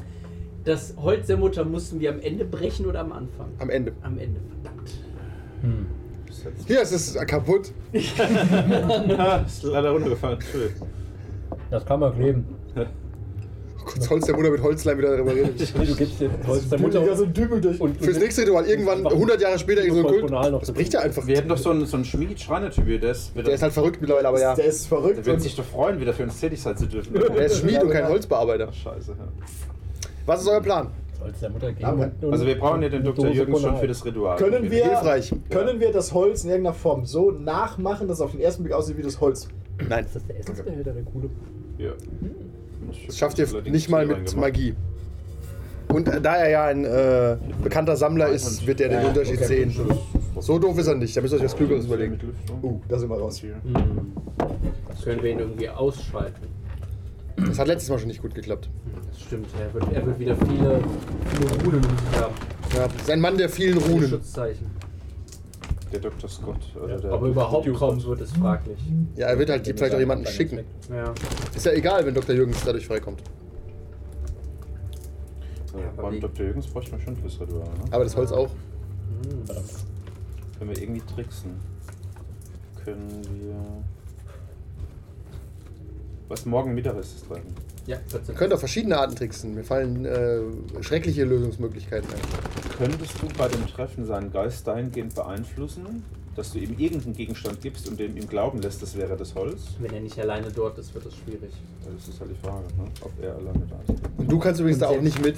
Das 0.64 0.94
Holz 0.98 1.26
der 1.28 1.36
Mutter 1.38 1.64
mussten 1.64 2.00
wir 2.00 2.10
am 2.12 2.20
Ende 2.20 2.44
brechen 2.44 2.84
oder 2.86 3.00
am 3.00 3.12
Anfang? 3.12 3.48
Am 3.58 3.70
Ende. 3.70 3.92
Am 4.02 4.18
Ende, 4.18 4.40
verdammt. 4.62 4.90
Bis 6.30 6.44
jetzt. 6.44 6.66
Hier, 6.68 6.82
es 6.82 6.92
ist 6.92 7.26
kaputt. 7.26 7.72
Ah, 9.18 9.42
ist 9.46 9.64
leider 9.64 9.90
runtergefallen. 9.90 10.38
Entschuldigung. 10.40 10.88
Das 11.70 11.84
kann 11.84 11.98
man 11.98 12.14
kleben. 12.14 12.46
Kurz 13.84 14.10
Holz 14.10 14.26
der 14.26 14.36
Mutter 14.36 14.50
mit 14.50 14.62
Holzleim 14.62 14.98
wieder 14.98 15.16
darüber 15.16 15.34
reden. 15.34 15.54
Nee, 15.78 15.86
du 15.86 15.96
gibst 15.96 16.20
dir 16.20 16.30
Holz 16.46 16.68
der 16.68 16.78
Mutter 16.78 17.00
Mutter 17.00 17.16
so 17.16 17.24
ein 17.24 17.32
Dümmel 17.32 17.60
durch. 17.60 17.80
und 17.80 17.96
Fürs 18.00 18.18
nächste 18.18 18.42
Ritual, 18.42 18.64
irgendwann 18.66 19.04
100 19.04 19.40
Jahre 19.40 19.58
später, 19.58 19.82
irgend 19.82 20.02
so 20.02 20.06
ein 20.06 20.20
Kult. 20.20 20.30
noch 20.30 20.60
Das 20.60 20.70
bricht 20.70 20.94
ja 20.94 21.00
einfach. 21.00 21.26
Wir 21.26 21.36
hätten 21.36 21.48
doch 21.48 21.58
so 21.58 21.70
einen, 21.70 21.86
so 21.86 21.96
einen 21.96 22.04
Schmied-Schreiner-Typ, 22.04 23.00
der 23.00 23.10
ist. 23.10 23.32
Der 23.34 23.48
ist 23.48 23.62
halt 23.62 23.72
verrückt 23.72 24.00
mittlerweile, 24.00 24.28
aber 24.28 24.40
ja. 24.40 24.54
Der 24.54 24.66
ist 24.66 24.86
verrückt. 24.86 25.18
Der 25.18 25.26
wird 25.26 25.42
sich 25.42 25.56
doch 25.56 25.64
freuen, 25.64 25.98
wieder 25.98 26.12
für 26.12 26.22
uns 26.22 26.38
tätig 26.38 26.62
sein 26.62 26.76
zu 26.76 26.86
dürfen. 26.86 27.12
Der 27.34 27.46
ist 27.46 27.58
Schmied 27.58 27.82
und 27.82 27.90
kein 27.90 28.06
Holzbearbeiter. 28.06 28.72
Scheiße, 28.72 29.12
ja. 29.18 29.28
Was 30.26 30.42
ist 30.42 30.48
euer 30.48 30.60
Plan? 30.60 30.88
Holz 31.20 31.40
der 31.40 31.50
Mutter 31.50 31.72
geben. 31.72 31.84
Aber- 31.84 32.04
und- 32.04 32.24
und 32.24 32.32
Also 32.32 32.46
wir 32.46 32.58
brauchen 32.58 32.82
ja 32.82 32.88
den 32.88 33.04
Dr. 33.04 33.24
Dose 33.26 33.36
Jürgens 33.36 33.60
schon 33.60 33.76
für 33.76 33.86
das 33.88 34.04
Ritual. 34.04 34.36
Können 34.36 34.70
wir, 34.70 34.84
Hilfreich. 34.84 35.34
können 35.50 35.80
wir 35.80 35.92
das 35.92 36.12
Holz 36.14 36.44
in 36.44 36.50
irgendeiner 36.50 36.74
Form 36.74 37.04
so 37.04 37.30
nachmachen, 37.30 38.08
dass 38.08 38.18
es 38.18 38.22
auf 38.22 38.32
den 38.32 38.40
ersten 38.40 38.62
Blick 38.64 38.74
aussieht 38.74 38.96
wie 38.98 39.02
das 39.02 39.20
Holz? 39.20 39.48
Nein. 39.88 40.04
Ist 40.04 40.16
das 40.16 40.26
der 40.26 40.38
Essensbehälter, 40.38 40.92
der 40.92 41.02
coole? 41.04 41.30
Ja. 41.78 41.92
Das 43.06 43.16
schafft 43.18 43.38
ihr 43.38 43.46
nicht 43.70 43.88
mal 43.88 44.06
mit. 44.06 44.36
Magie. 44.36 44.74
Und 45.88 46.08
äh, 46.08 46.20
da 46.20 46.36
er 46.36 46.50
ja 46.50 46.64
ein 46.66 46.84
äh, 46.84 47.36
bekannter 47.62 47.96
Sammler 47.96 48.28
ist, 48.28 48.66
wird 48.66 48.80
er 48.80 48.88
den 48.90 49.00
Ja, 49.02 49.08
Unterschied 49.08 49.38
okay. 49.38 49.46
sehen. 49.46 49.74
So 50.38 50.58
doof 50.58 50.78
ist 50.78 50.86
er 50.86 50.94
nicht. 50.94 51.16
Da 51.16 51.20
müsst 51.20 51.34
ihr 51.34 51.38
euch 51.38 51.44
was 51.44 51.56
Klügeres 51.56 51.86
überlegen. 51.86 52.18
Uh, 52.62 52.80
da 52.88 52.98
sind 52.98 53.10
wir 53.10 53.18
raus. 53.18 53.38
Hier. 53.38 53.54
Können 55.04 55.22
wir 55.22 55.30
ihn 55.30 55.38
irgendwie 55.40 55.68
ausschalten? 55.68 56.46
Das 57.36 57.58
hat 57.58 57.66
letztes 57.66 57.90
Mal 57.90 57.98
schon 57.98 58.08
nicht 58.08 58.22
gut 58.22 58.34
geklappt. 58.34 58.68
Das 59.10 59.20
stimmt, 59.20 59.46
er 59.58 59.72
wird, 59.74 59.92
er 59.92 60.06
wird 60.06 60.18
wieder 60.18 60.36
viele, 60.36 60.80
viele 61.30 61.64
Runen 61.64 61.84
haben. 62.20 62.34
Ja, 62.74 62.84
ist 62.86 63.10
ein 63.10 63.20
Mann 63.20 63.36
der 63.36 63.48
vielen 63.48 63.80
Viele 63.80 63.92
Runen. 63.94 64.08
Schutzzeichen. 64.08 64.66
Der 65.92 65.98
Dr. 66.00 66.28
Scott. 66.30 66.58
Oder 66.76 66.94
Ja, 66.94 67.00
der 67.00 67.12
Aber 67.12 67.26
überhaupt 67.26 67.66
Duke 67.66 67.78
kaum 67.78 67.94
Holz. 67.96 68.06
wird 68.06 68.20
es 68.20 68.30
fraglich. 68.32 68.78
Ja, 69.16 69.26
er 69.26 69.38
wird 69.38 69.50
halt 69.50 69.66
die 69.66 69.72
vielleicht 69.72 69.94
auch 69.94 69.98
jemanden 69.98 70.24
schicken. 70.26 70.60
Ja. 70.88 71.12
Ist 71.54 71.66
ja 71.66 71.72
egal, 71.72 72.06
wenn 72.06 72.14
Dr. 72.14 72.34
Jürgens 72.34 72.62
dadurch 72.64 72.86
freikommt. 72.86 73.22
Ja, 75.74 75.88
aber 75.96 76.02
beim 76.04 76.14
wie- 76.14 76.20
Dr. 76.20 76.46
Jürgens 76.46 76.66
bräuchte 76.68 76.92
man 76.92 77.00
schon 77.00 77.16
fürs 77.16 77.40
Ritual. 77.40 77.62
Ne? 77.64 77.68
Aber 77.90 78.04
das 78.04 78.16
Holz 78.16 78.30
auch. 78.32 78.50
Verdammt. 79.46 79.68
Können 80.58 80.70
wir 80.70 80.80
irgendwie 80.82 81.02
tricksen? 81.14 81.52
Können 82.84 83.22
wir. 83.40 83.54
Was 86.28 86.46
morgen 86.46 86.74
Mittag 86.74 86.96
ist 86.98 87.14
das 87.16 87.28
Treffen? 87.28 87.52
Ja, 87.86 87.98
14. 88.08 88.34
Ihr 88.34 88.38
könnt 88.38 88.52
auf 88.52 88.60
verschiedene 88.60 88.98
Arten 88.98 89.16
tricksen. 89.16 89.54
Mir 89.54 89.64
fallen 89.64 90.04
äh, 90.04 90.40
schreckliche 90.82 91.24
Lösungsmöglichkeiten 91.24 92.08
ein. 92.10 92.70
Könntest 92.76 93.14
du 93.20 93.26
bei 93.36 93.48
dem 93.48 93.66
Treffen 93.66 94.06
seinen 94.06 94.32
Geist 94.32 94.66
dahingehend 94.66 95.14
beeinflussen, 95.14 96.04
dass 96.36 96.52
du 96.52 96.58
ihm 96.58 96.78
irgendeinen 96.78 97.14
Gegenstand 97.14 97.60
gibst 97.60 97.88
und 97.88 97.98
dem 97.98 98.16
ihm 98.16 98.28
glauben 98.28 98.60
lässt, 98.62 98.82
das 98.82 98.96
wäre 98.96 99.16
das 99.16 99.34
Holz? 99.34 99.62
Wenn 99.80 99.92
er 99.92 100.00
nicht 100.00 100.18
alleine 100.18 100.50
dort 100.50 100.78
ist, 100.78 100.94
wird 100.94 101.06
es 101.06 101.14
schwierig. 101.16 101.52
Das 101.84 102.08
ist 102.08 102.20
halt 102.20 102.30
die 102.30 102.46
Frage, 102.46 102.64
ne? 102.76 102.84
ob 103.00 103.12
er 103.22 103.34
alleine 103.34 103.66
da 103.68 103.92
ist. 103.92 104.00
Und 104.16 104.30
du 104.30 104.38
kannst 104.38 104.60
übrigens 104.60 104.82
Und 104.82 104.88
da 104.88 104.96
auch 104.96 105.00
nicht 105.00 105.20
mit. 105.20 105.36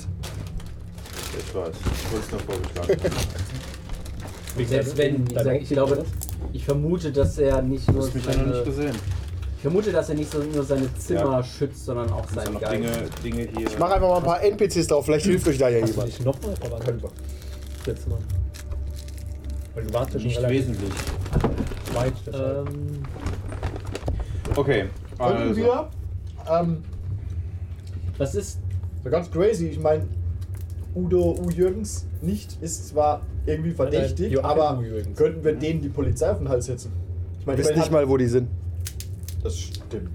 Ich 1.38 1.54
weiß, 1.54 1.74
ich 1.74 2.12
wollte 2.12 2.26
es 2.26 2.30
nur 2.30 2.40
vorgeschlagen. 2.40 3.12
Selbst 4.68 4.98
wenn, 4.98 5.26
ich, 5.26 5.32
sag, 5.34 5.62
ich 5.62 5.68
glaube, 5.70 6.04
ich 6.52 6.64
vermute, 6.64 7.10
dass 7.10 7.38
er 7.38 7.62
nicht 7.62 7.88
Du 7.88 7.92
nur 7.92 8.02
hast 8.02 8.14
mich 8.14 8.26
ja 8.26 8.36
noch 8.36 8.46
nicht 8.46 8.64
gesehen. 8.64 8.94
Ich 9.62 9.68
vermute, 9.70 9.92
dass 9.92 10.08
er 10.08 10.16
nicht 10.16 10.28
so, 10.32 10.38
nur 10.42 10.64
seine 10.64 10.92
Zimmer 10.96 11.20
Ja. 11.38 11.44
schützt, 11.44 11.84
sondern 11.84 12.10
auch 12.10 12.24
Es 12.24 12.30
sind 12.32 12.40
seinen 12.42 12.54
noch 12.54 12.60
Geist. 12.62 12.72
Dinge, 12.74 12.90
Dinge 13.44 13.48
hier. 13.56 13.68
Ich 13.68 13.78
mache 13.78 13.94
einfach 13.94 14.08
mal 14.08 14.16
ein 14.16 14.22
paar 14.24 14.42
NPCs 14.42 14.88
drauf. 14.88 15.04
Vielleicht 15.04 15.24
hilft 15.26 15.46
euch 15.46 15.56
da 15.58 15.68
ja 15.68 15.80
Hast 15.82 15.90
du 15.90 15.92
jemand. 15.94 16.08
dich 16.18 16.24
nochmal 16.24 16.56
verwandelt? 16.56 17.04
Letztes 17.86 18.06
Mal. 18.08 18.18
Weil 19.74 19.84
du 19.84 19.94
warst 19.94 20.14
ja 20.14 20.18
schon 20.18 20.28
nicht 20.28 20.38
relativ 20.40 20.58
wesentlich. 20.68 20.92
weit. 21.94 22.12
deshalb. 22.26 22.68
Ähm, 22.68 23.02
Okay, 24.56 24.84
Können 25.16 25.36
also. 25.36 25.56
wir, 25.56 25.88
ähm, 26.50 26.82
was 28.18 28.34
ist 28.34 28.58
so 29.04 29.10
ganz 29.10 29.30
crazy, 29.30 29.68
ich 29.68 29.78
meine, 29.80 30.06
Udo 30.94 31.38
U. 31.40 31.48
Jürgens 31.50 32.06
nicht 32.20 32.58
ist 32.60 32.88
zwar 32.88 33.22
irgendwie 33.46 33.70
verdächtig, 33.70 34.32
Joachim 34.32 34.44
aber 34.50 34.78
U. 34.78 34.82
Jürgens. 34.82 35.16
könnten 35.16 35.42
wir 35.44 35.54
denen 35.54 35.80
die 35.80 35.88
Polizei 35.88 36.30
auf 36.32 36.38
den 36.38 36.48
Hals 36.48 36.66
setzen? 36.66 36.92
Ich 37.38 37.46
meine, 37.46 37.58
wisst 37.58 37.70
immerhin 37.70 37.78
nicht 37.80 37.86
hat- 37.86 37.92
mal, 37.92 38.08
wo 38.08 38.16
die 38.16 38.26
sind. 38.26 38.48
Das 39.42 39.58
stimmt. 39.58 40.10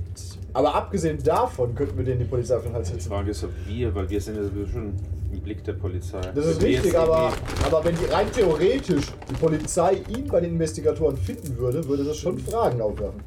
Aber 0.53 0.73
abgesehen 0.73 1.21
davon 1.23 1.75
könnten 1.75 1.97
wir 1.97 2.05
denen 2.05 2.19
die 2.19 2.25
Polizei 2.25 2.55
auf 2.55 2.63
den 2.63 2.73
Hals 2.73 2.87
Die 2.87 2.93
setzen. 2.95 3.09
Frage 3.09 3.31
ist, 3.31 3.43
ob 3.43 3.49
wir, 3.67 3.93
weil 3.93 4.09
wir 4.09 4.21
sind 4.21 4.37
ja 4.37 4.43
sowieso 4.43 4.71
schon 4.71 4.93
im 5.31 5.39
Blick 5.41 5.63
der 5.63 5.73
Polizei. 5.73 6.21
Das 6.33 6.45
ist 6.45 6.61
Wenn 6.61 6.67
richtig, 6.69 6.97
aber, 6.97 7.33
aber 7.65 7.83
wenn 7.85 7.95
die 7.95 8.05
rein 8.05 8.27
theoretisch 8.31 9.05
die 9.29 9.33
Polizei 9.35 9.97
ihn 10.07 10.27
bei 10.27 10.39
den 10.39 10.51
Investigatoren 10.53 11.17
finden 11.17 11.57
würde, 11.57 11.87
würde 11.87 12.05
das 12.05 12.17
schon 12.17 12.39
Fragen 12.39 12.81
aufwerfen. 12.81 13.19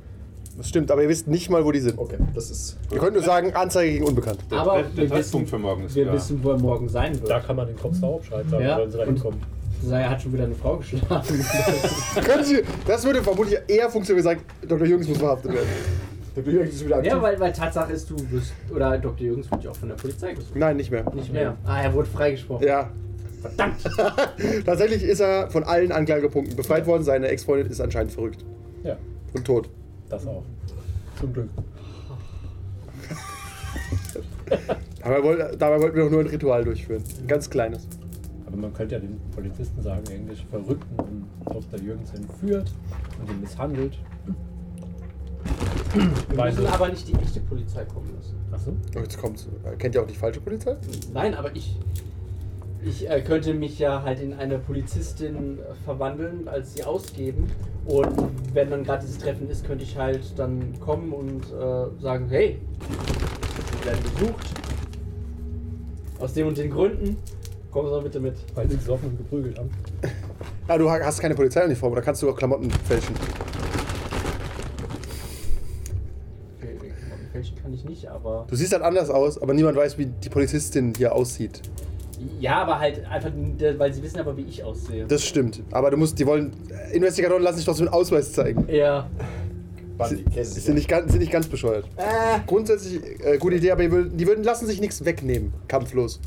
Das 0.57 0.69
stimmt, 0.69 0.91
aber 0.91 1.03
ihr 1.03 1.09
wisst 1.09 1.29
nicht 1.29 1.49
mal, 1.51 1.65
wo 1.65 1.71
die 1.73 1.81
sind. 1.81 1.99
Okay, 1.99 2.17
das 2.35 2.51
ist. 2.51 2.77
Ihr 2.91 2.99
könnt 2.99 3.15
nur 3.15 3.23
sagen, 3.23 3.55
Anzeige 3.55 3.93
gegen 3.93 4.05
Unbekannt. 4.07 4.41
Der, 4.51 4.59
Aber 4.59 4.77
Treff- 4.79 4.95
der 4.97 5.11
wir 5.11 5.17
wissen- 5.19 5.47
für 5.47 5.59
morgen 5.59 5.85
ist 5.85 5.95
wir 5.95 6.03
klar. 6.05 6.15
wissen, 6.17 6.41
wo 6.43 6.51
er 6.51 6.59
morgen 6.59 6.89
sein 6.89 7.15
wird. 7.19 7.31
Da 7.31 7.41
kann 7.41 7.57
man 7.57 7.67
den 7.69 7.77
Kopf 7.77 7.97
da 8.01 8.07
aufschreiben, 8.09 8.51
Ja, 8.61 8.79
wenn 8.79 8.91
sie 8.91 8.99
da 8.99 9.05
und- 9.05 9.23
hinkommen. 9.83 10.03
Er 10.05 10.11
hat 10.11 10.23
schon 10.23 10.33
wieder 10.33 10.45
eine 10.45 10.55
Frau 10.55 10.77
geschlagen. 10.77 11.05
Können 12.25 12.45
Sie, 12.45 12.63
das 12.87 13.05
würde 13.05 13.23
vermutlich 13.23 13.59
eher 13.67 13.91
funktionieren, 13.91 14.25
wenn 14.25 14.33
ihr 14.33 14.39
sagt, 14.39 14.71
Dr. 14.71 14.87
Jürgens 14.87 15.09
muss 15.09 15.19
verhaftet 15.19 15.53
werden. 15.53 15.69
Der 16.37 16.45
Jürgens 16.45 16.75
ist 16.75 16.85
wieder 16.85 16.97
aktiv. 16.97 17.13
ja, 17.13 17.21
weil, 17.21 17.39
weil 17.41 17.53
Tatsache 17.53 17.93
ist, 17.93 18.09
du 18.09 18.17
wirst, 18.31 18.53
oder 18.75 18.97
Dr. 18.99 19.27
Jürgens 19.27 19.51
wird 19.51 19.65
ja 19.65 19.71
auch 19.71 19.77
von 19.77 19.89
der 19.89 19.97
Polizei 19.97 20.33
gesucht. 20.33 20.55
Nein, 20.55 20.77
nicht 20.77 20.91
mehr. 20.91 21.05
Nicht 21.13 21.33
mehr. 21.33 21.57
Ah, 21.65 21.83
er 21.83 21.93
wurde 21.93 22.09
freigesprochen. 22.09 22.67
Ja. 22.67 22.89
Verdammt. 23.41 23.77
Tatsächlich 24.67 25.03
ist 25.03 25.21
er 25.21 25.51
von 25.51 25.65
allen 25.65 25.91
Anklagepunkten 25.93 26.57
befreit 26.57 26.87
worden. 26.87 27.03
Seine 27.03 27.29
Ex-Freundin 27.29 27.71
ist 27.71 27.81
anscheinend 27.81 28.13
verrückt 28.13 28.45
Ja, 28.85 28.97
und 29.35 29.45
tot. 29.45 29.69
das 30.09 30.27
auch. 30.27 30.43
Zum 31.19 31.33
Glück. 31.33 31.49
Dabei 35.01 35.23
wollten 35.23 35.97
wir 35.97 36.05
doch 36.05 36.11
nur 36.11 36.21
ein 36.21 36.27
Ritual 36.27 36.65
durchführen. 36.65 37.03
Ein 37.21 37.27
ganz 37.27 37.49
kleines. 37.51 37.87
Aber 38.51 38.63
man 38.63 38.73
könnte 38.73 38.97
ja 38.97 39.01
den 39.01 39.21
Polizisten 39.35 39.81
sagen, 39.81 40.03
irgendwelche 40.11 40.47
Verrückten 40.47 40.99
und 40.99 41.27
Dr. 41.47 41.79
Jürgens 41.81 42.13
entführt 42.13 42.73
und 43.21 43.31
ihn 43.31 43.41
misshandelt. 43.41 43.99
Wir 45.95 46.37
Weil 46.37 46.53
müssen 46.53 46.67
aber 46.67 46.89
nicht 46.89 47.09
die 47.09 47.15
echte 47.15 47.41
Polizei 47.41 47.85
kommen 47.85 48.11
lassen. 48.17 48.37
Achso. 48.53 48.73
Oh, 48.97 49.01
jetzt 49.01 49.19
kommt's. 49.19 49.49
Kennt 49.79 49.95
ihr 49.95 50.03
auch 50.03 50.07
die 50.07 50.15
falsche 50.15 50.41
Polizei? 50.41 50.77
Nein, 51.13 51.35
aber 51.35 51.55
ich. 51.55 51.79
Ich 52.83 53.11
äh, 53.11 53.21
könnte 53.21 53.53
mich 53.53 53.79
ja 53.79 54.03
halt 54.03 54.21
in 54.21 54.33
eine 54.33 54.59
Polizistin 54.59 55.59
verwandeln, 55.85 56.49
als 56.49 56.75
sie 56.75 56.83
ausgeben. 56.83 57.47
Und 57.85 58.09
wenn 58.55 58.71
dann 58.71 58.85
gerade 58.85 59.03
dieses 59.05 59.19
Treffen 59.19 59.51
ist, 59.51 59.67
könnte 59.67 59.85
ich 59.85 59.99
halt 59.99 60.39
dann 60.39 60.79
kommen 60.81 61.13
und 61.13 61.43
äh, 61.53 62.01
sagen, 62.01 62.29
hey, 62.31 62.59
wir 63.83 63.93
werden 63.93 64.03
gesucht. 64.03 64.47
Aus 66.21 66.33
den 66.33 66.47
und 66.47 66.57
den 66.57 66.71
Gründen. 66.71 67.17
Kommen 67.71 67.89
Sie 67.89 67.95
doch 67.95 68.03
bitte 68.03 68.21
mit. 68.21 68.35
Weil 68.55 68.69
sie 68.69 68.77
gesoffen 68.77 69.11
und 69.11 69.19
geprügelt 69.19 69.59
haben. 69.59 69.71
Ah, 70.67 70.77
du 70.77 70.91
hast 70.91 71.21
keine 71.21 71.35
Polizeiuniform, 71.35 71.95
da 71.95 72.01
kannst 72.01 72.23
du 72.23 72.31
auch 72.31 72.37
Klamotten 72.37 72.71
fälschen. 72.71 73.15
Okay, 76.59 76.77
Fälschen 77.33 77.57
kann 77.63 77.73
ich 77.73 77.85
nicht, 77.85 78.07
aber. 78.09 78.47
Du 78.49 78.57
siehst 78.57 78.73
halt 78.73 78.83
anders 78.83 79.11
aus, 79.11 79.41
aber 79.41 79.55
niemand 79.55 79.77
weiß, 79.77 79.99
wie 79.99 80.07
die 80.07 80.29
Polizistin 80.29 80.93
hier 80.97 81.15
aussieht. 81.15 81.63
Ja, 82.39 82.63
aber 82.63 82.79
halt 82.79 83.05
einfach, 83.07 83.31
weil 83.79 83.95
sie 83.95 84.03
wissen 84.03 84.21
aber, 84.21 84.37
wie 84.37 84.43
ich 84.43 84.63
aussehe. 84.63 85.07
Das 85.07 85.25
stimmt. 85.25 85.63
Aber 85.71 85.91
du 85.91 85.97
musst, 85.97 86.19
die 86.19 86.27
wollen. 86.27 86.53
Investigatoren 86.93 87.43
lassen 87.43 87.57
sich 87.57 87.67
doch 87.67 87.75
so 87.75 87.83
einen 87.83 87.93
Ausweis 87.93 88.33
zeigen. 88.33 88.67
Ja. 88.69 89.09
Sie 90.09 90.61
sind 90.61 90.75
nicht 90.75 90.89
ganz, 90.89 91.13
sind 91.13 91.21
nicht 91.21 91.33
ganz 91.33 91.47
bescheuert. 91.47 91.87
Grundsätzlich 92.47 93.01
äh, 93.25 93.39
gute 93.39 93.57
Idee, 93.57 93.71
aber 93.71 93.83
die 93.83 93.91
würden, 93.91 94.17
die 94.17 94.27
würden 94.27 94.45
lassen 94.45 94.67
sich 94.67 94.81
nichts 94.81 95.05
wegnehmen. 95.05 95.53
Kampflos. 95.69 96.21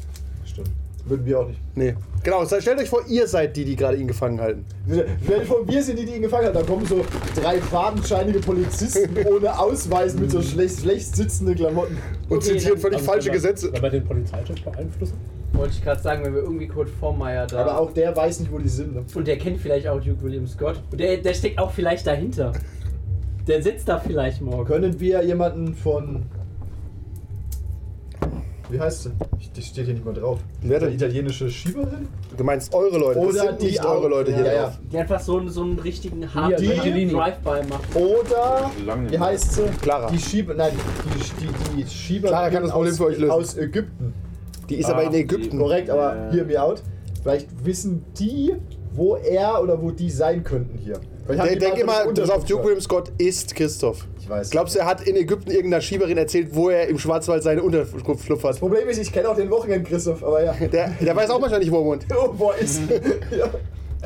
Würden 1.06 1.26
wir 1.26 1.40
auch 1.40 1.48
nicht. 1.48 1.60
Nee. 1.76 1.96
Genau, 2.24 2.46
stellt 2.46 2.80
euch 2.80 2.88
vor, 2.90 3.02
ihr 3.10 3.28
seid 3.28 3.58
die, 3.58 3.66
die 3.66 3.76
gerade 3.76 3.98
ihn 3.98 4.08
gefangen 4.08 4.40
halten. 4.40 4.64
Dir 4.88 5.06
vor, 5.46 5.68
wir 5.68 5.84
sind 5.84 6.00
die, 6.00 6.06
die 6.06 6.16
ihn 6.16 6.22
gefangen 6.22 6.46
haben. 6.48 6.54
Da 6.54 6.64
kommen 6.64 6.86
so 6.86 7.04
drei 7.36 7.60
fadenscheinige 7.60 8.40
Polizisten 8.40 9.10
ohne 9.28 9.60
Ausweis 9.60 10.16
mit 10.16 10.32
so 10.32 10.42
schlecht, 10.42 10.80
schlecht 10.80 11.14
sitzenden 11.14 11.56
Klamotten. 11.56 11.98
Und 12.30 12.38
Okay, 12.38 12.54
zitieren 12.54 12.74
dann- 12.76 12.82
völlig 12.82 13.02
falsche 13.02 13.26
wenn 13.28 13.34
wir- 13.34 13.42
Gesetze. 13.42 13.74
Wenn 13.74 13.82
wir 13.82 13.90
den 13.90 14.06
Polizeichef 14.06 14.62
beeinflussen. 14.64 15.18
Wollte 15.52 15.74
ich 15.74 15.84
gerade 15.84 16.02
sagen, 16.02 16.24
wenn 16.24 16.34
wir 16.34 16.42
irgendwie 16.42 16.68
Kurt 16.68 16.90
Vormeier 16.90 17.46
da. 17.48 17.60
Aber 17.60 17.80
auch 17.80 17.92
der 17.92 18.16
weiß 18.16 18.40
nicht, 18.40 18.52
wo 18.52 18.58
die 18.58 18.70
sind. 18.70 18.96
Ne? 18.96 19.04
Und 19.14 19.28
der 19.28 19.38
kennt 19.38 19.60
vielleicht 19.60 19.88
auch 19.88 20.00
Duke 20.00 20.24
William 20.24 20.48
Scott. 20.48 20.82
Und 20.90 21.00
der, 21.00 21.18
der 21.18 21.34
steckt 21.34 21.60
auch 21.60 21.72
vielleicht 21.72 22.08
dahinter. 22.08 22.54
Der 23.48 23.62
sitzt 23.62 23.90
da 23.90 24.00
vielleicht 24.00 24.42
morgen. 24.42 24.66
Können 24.66 25.00
wir 25.02 25.22
jemanden 25.24 25.76
von. 25.76 26.24
Wie 28.70 28.80
heißt 28.80 29.04
sie? 29.04 29.12
Ich- 29.40 29.52
Das 29.52 29.66
steht 29.66 29.86
hier 29.86 29.94
nicht 29.94 30.06
mal 30.06 30.14
drauf. 30.14 30.40
Wer 30.62 30.80
denn? 30.80 30.90
Die 30.90 30.96
italienische 30.96 31.50
Schieberin? 31.50 32.08
Du 32.36 32.44
meinst 32.44 32.74
eure 32.74 32.98
Leute. 32.98 33.20
das 33.20 33.30
Oder 33.30 33.42
sind 33.44 33.62
die 33.62 33.66
nicht 33.68 33.86
eure. 33.86 34.08
Leute 34.08 34.34
hier 34.34 34.46
Ja, 34.46 34.54
ja. 34.54 34.64
drauf. 34.64 34.80
Die 34.92 34.98
einfach 34.98 35.20
so, 35.20 35.38
einen- 35.38 35.50
so 35.50 35.62
einen 35.64 35.78
richtigen 35.80 36.34
harten 36.34 36.62
Die- 36.62 37.08
Drive-By 37.12 37.68
macht. 37.70 37.96
Oder. 37.96 38.72
Wie 39.10 39.20
heißt 39.20 39.54
sie? 39.54 39.64
Clara. 39.82 40.10
Die 40.10 40.18
Schiebe. 40.18 40.56
Nein, 40.56 40.72
die, 40.74 41.46
die, 41.46 41.84
die 41.84 41.90
Schieberin 41.90 42.32
Clara 42.36 42.50
kann 42.50 42.64
das 42.64 42.72
Problem 42.72 42.92
aus, 42.92 42.98
für 42.98 43.06
euch 43.06 43.18
lösen. 43.20 43.32
aus 43.32 43.58
Ägypten. 43.58 44.14
Die 44.70 44.76
ist 44.76 44.86
Ah, 44.90 44.94
aber 44.94 45.04
in 45.04 45.12
die- 45.12 45.20
Ägypten. 45.20 45.58
Korrekt, 45.60 45.90
aber 45.90 46.16
Ja. 46.16 46.32
hear 46.32 46.46
me 46.46 46.62
out. 46.62 46.82
Vielleicht 47.22 47.48
wissen 47.66 48.04
die, 48.18 48.56
wo 48.94 49.16
er 49.18 49.62
oder 49.62 49.82
wo 49.82 49.92
die 49.92 50.10
sein 50.10 50.44
könnten 50.44 50.78
hier. 50.78 51.00
Die 51.30 51.58
denk 51.58 51.86
mal 51.86 52.04
immer, 52.04 52.14
pass 52.14 52.30
auf, 52.30 52.44
Duke 52.46 52.66
William 52.66 52.82
Scott 52.82 53.12
ist 53.18 53.56
Christoph. 53.56 54.06
Ich 54.20 54.30
weiß. 54.30 54.50
Glaubst 54.50 54.76
du, 54.76 54.80
er 54.80 54.86
hat 54.86 55.08
in 55.08 55.16
Ägypten 55.16 55.52
irgendeiner 55.52 55.82
Schieberin 55.82 56.18
erzählt, 56.18 56.50
wo 56.52 56.70
er 56.70 56.88
im 56.88 57.00
Schwarzwald 57.00 57.44
seine 57.44 57.64
Unterkunft 57.64 58.30
hat? 58.30 58.44
Das 58.44 58.60
Problem 58.60 58.88
ist, 58.90 58.98
ich 58.98 59.12
kenne 59.12 59.30
auch 59.30 59.36
den 59.36 59.50
Wochenend 59.50 59.88
Christoph, 59.88 60.24
aber 60.24 60.44
ja. 60.44 60.54
Der, 60.72 60.90
der 60.90 61.16
weiß 61.16 61.30
auch 61.30 61.40
manchmal 61.40 61.60
nicht, 61.60 61.72
wo 61.72 61.80
er 61.80 61.86
wohnt. 61.86 62.06
Oh, 62.14 62.30
wo 62.38 62.52
ist. 62.52 62.82
ja. 63.38 63.50